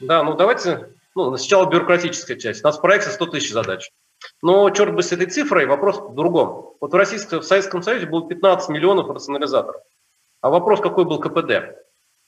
Да, 0.00 0.22
ну 0.22 0.34
давайте, 0.34 0.94
ну, 1.14 1.36
сначала 1.36 1.70
бюрократическая 1.70 2.36
часть. 2.36 2.62
У 2.62 2.66
нас 2.66 2.78
в 2.78 2.80
проекте 2.80 3.10
100 3.10 3.26
тысяч 3.26 3.52
задач. 3.52 3.90
Но 4.42 4.68
черт 4.70 4.94
бы 4.94 5.02
с 5.02 5.12
этой 5.12 5.26
цифрой, 5.26 5.66
вопрос 5.66 5.98
в 5.98 6.14
другом. 6.14 6.74
Вот 6.80 6.92
в, 6.92 6.96
Российском, 6.96 7.40
в 7.40 7.44
Советском 7.44 7.82
Союзе 7.82 8.06
было 8.06 8.26
15 8.26 8.68
миллионов 8.70 9.08
рационализаторов. 9.08 9.82
А 10.40 10.50
вопрос, 10.50 10.80
какой 10.80 11.04
был 11.04 11.18
КПД? 11.18 11.76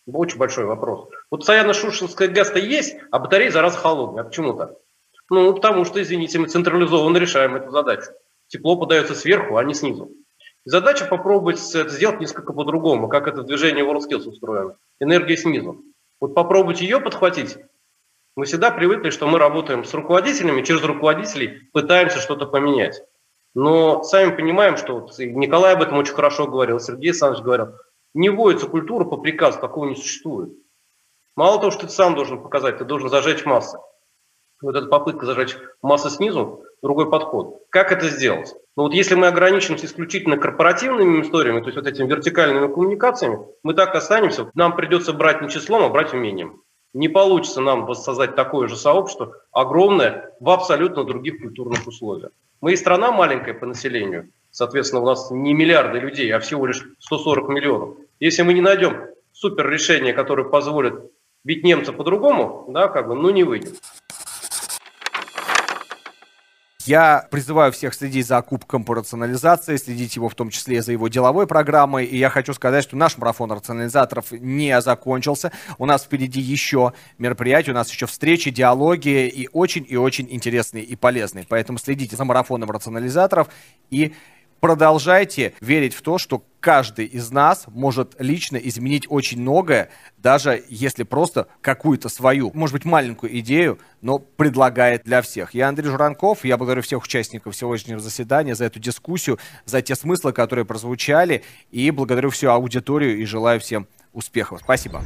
Очень 0.06 0.38
большой 0.38 0.64
вопрос. 0.64 1.08
Вот 1.30 1.38
постоянно 1.38 1.74
Шушинская 1.74 2.28
газ-то 2.28 2.58
есть, 2.58 2.96
а 3.10 3.18
батареи 3.18 3.48
за 3.48 3.62
раз 3.62 3.76
холодные. 3.76 4.22
А 4.22 4.24
почему 4.24 4.54
так? 4.54 4.74
Ну, 5.30 5.54
потому 5.54 5.84
что, 5.84 6.02
извините, 6.02 6.38
мы 6.38 6.48
централизованно 6.48 7.16
решаем 7.18 7.54
эту 7.54 7.70
задачу. 7.70 8.10
Тепло 8.48 8.76
подается 8.76 9.14
сверху, 9.14 9.56
а 9.56 9.64
не 9.64 9.74
снизу. 9.74 10.10
Задача 10.64 11.06
попробовать 11.06 11.58
это 11.74 11.88
сделать 11.88 12.20
несколько 12.20 12.52
по-другому, 12.52 13.08
как 13.08 13.26
это 13.26 13.42
движение 13.42 13.84
WorldSkills 13.84 14.28
устроено. 14.28 14.76
Энергия 15.00 15.36
снизу. 15.36 15.82
Вот 16.22 16.36
попробуйте 16.36 16.84
ее 16.84 17.00
подхватить. 17.00 17.58
Мы 18.36 18.44
всегда 18.44 18.70
привыкли, 18.70 19.10
что 19.10 19.26
мы 19.26 19.40
работаем 19.40 19.84
с 19.84 19.92
руководителями, 19.92 20.62
через 20.62 20.84
руководителей 20.84 21.68
пытаемся 21.72 22.20
что-то 22.20 22.46
поменять. 22.46 23.02
Но 23.54 24.04
сами 24.04 24.30
понимаем, 24.30 24.76
что 24.76 25.00
вот 25.00 25.18
Николай 25.18 25.74
об 25.74 25.82
этом 25.82 25.98
очень 25.98 26.14
хорошо 26.14 26.46
говорил, 26.46 26.78
Сергей 26.78 27.10
Александрович 27.10 27.44
говорил, 27.44 27.74
не 28.14 28.28
вводится 28.28 28.68
культура 28.68 29.04
по 29.04 29.16
приказу, 29.16 29.58
такого 29.58 29.86
не 29.86 29.96
существует. 29.96 30.56
Мало 31.34 31.58
того, 31.58 31.72
что 31.72 31.88
ты 31.88 31.92
сам 31.92 32.14
должен 32.14 32.40
показать, 32.40 32.78
ты 32.78 32.84
должен 32.84 33.08
зажечь 33.08 33.44
массы. 33.44 33.78
Вот 34.60 34.76
эта 34.76 34.86
попытка 34.86 35.26
зажечь 35.26 35.58
массы 35.82 36.08
снизу, 36.08 36.64
другой 36.82 37.10
подход. 37.10 37.62
Как 37.70 37.92
это 37.92 38.08
сделать? 38.08 38.54
Ну 38.76 38.84
вот 38.84 38.94
если 38.94 39.14
мы 39.14 39.28
ограничимся 39.28 39.86
исключительно 39.86 40.36
корпоративными 40.36 41.22
историями, 41.22 41.60
то 41.60 41.66
есть 41.66 41.76
вот 41.76 41.86
этими 41.86 42.08
вертикальными 42.08 42.72
коммуникациями, 42.72 43.38
мы 43.62 43.74
так 43.74 43.94
останемся. 43.94 44.50
Нам 44.54 44.74
придется 44.76 45.12
брать 45.12 45.42
не 45.42 45.48
числом, 45.48 45.84
а 45.84 45.88
брать 45.88 46.12
умением. 46.12 46.62
Не 46.94 47.08
получится 47.08 47.60
нам 47.60 47.86
воссоздать 47.86 48.34
такое 48.34 48.68
же 48.68 48.76
сообщество, 48.76 49.34
огромное, 49.50 50.34
в 50.40 50.50
абсолютно 50.50 51.04
других 51.04 51.40
культурных 51.40 51.86
условиях. 51.86 52.32
Мы 52.60 52.74
и 52.74 52.76
страна 52.76 53.12
маленькая 53.12 53.54
по 53.54 53.66
населению, 53.66 54.30
соответственно, 54.50 55.02
у 55.02 55.06
нас 55.06 55.30
не 55.30 55.54
миллиарды 55.54 55.98
людей, 55.98 56.30
а 56.30 56.38
всего 56.38 56.66
лишь 56.66 56.86
140 57.00 57.48
миллионов. 57.48 57.96
Если 58.20 58.42
мы 58.42 58.52
не 58.52 58.60
найдем 58.60 59.06
супер 59.32 59.68
решение, 59.70 60.12
которое 60.12 60.44
позволит 60.44 60.94
бить 61.44 61.64
немца 61.64 61.92
по-другому, 61.92 62.66
да, 62.68 62.88
как 62.88 63.08
бы, 63.08 63.14
ну 63.14 63.30
не 63.30 63.42
выйдет. 63.42 63.80
Я 66.86 67.26
призываю 67.30 67.70
всех 67.70 67.94
следить 67.94 68.26
за 68.26 68.42
кубком 68.42 68.84
по 68.84 68.94
рационализации, 68.94 69.76
следить 69.76 70.16
его 70.16 70.28
в 70.28 70.34
том 70.34 70.50
числе 70.50 70.82
за 70.82 70.92
его 70.92 71.08
деловой 71.08 71.46
программой. 71.46 72.06
И 72.06 72.16
я 72.16 72.28
хочу 72.28 72.52
сказать, 72.54 72.82
что 72.82 72.96
наш 72.96 73.16
марафон 73.18 73.52
рационализаторов 73.52 74.32
не 74.32 74.80
закончился. 74.80 75.52
У 75.78 75.86
нас 75.86 76.02
впереди 76.02 76.40
еще 76.40 76.92
мероприятия, 77.18 77.70
у 77.70 77.74
нас 77.74 77.90
еще 77.90 78.06
встречи, 78.06 78.50
диалоги 78.50 79.28
и 79.28 79.48
очень 79.52 79.86
и 79.88 79.96
очень 79.96 80.26
интересные 80.30 80.82
и 80.82 80.96
полезные. 80.96 81.44
Поэтому 81.48 81.78
следите 81.78 82.16
за 82.16 82.24
марафоном 82.24 82.70
рационализаторов 82.70 83.48
и 83.90 84.14
продолжайте 84.62 85.54
верить 85.60 85.92
в 85.92 86.02
то, 86.02 86.18
что 86.18 86.44
каждый 86.60 87.06
из 87.06 87.32
нас 87.32 87.64
может 87.66 88.14
лично 88.20 88.56
изменить 88.56 89.06
очень 89.08 89.40
многое, 89.40 89.90
даже 90.18 90.62
если 90.68 91.02
просто 91.02 91.48
какую-то 91.60 92.08
свою, 92.08 92.52
может 92.54 92.72
быть, 92.74 92.84
маленькую 92.84 93.36
идею, 93.40 93.80
но 94.02 94.20
предлагает 94.20 95.02
для 95.02 95.20
всех. 95.20 95.52
Я 95.52 95.68
Андрей 95.68 95.90
Журанков, 95.90 96.44
я 96.44 96.56
благодарю 96.56 96.82
всех 96.82 97.02
участников 97.02 97.56
сегодняшнего 97.56 97.98
заседания 97.98 98.54
за 98.54 98.66
эту 98.66 98.78
дискуссию, 98.78 99.40
за 99.64 99.82
те 99.82 99.96
смыслы, 99.96 100.32
которые 100.32 100.64
прозвучали, 100.64 101.42
и 101.72 101.90
благодарю 101.90 102.30
всю 102.30 102.48
аудиторию 102.48 103.18
и 103.18 103.24
желаю 103.24 103.58
всем 103.58 103.88
успехов. 104.12 104.60
Спасибо. 104.62 105.02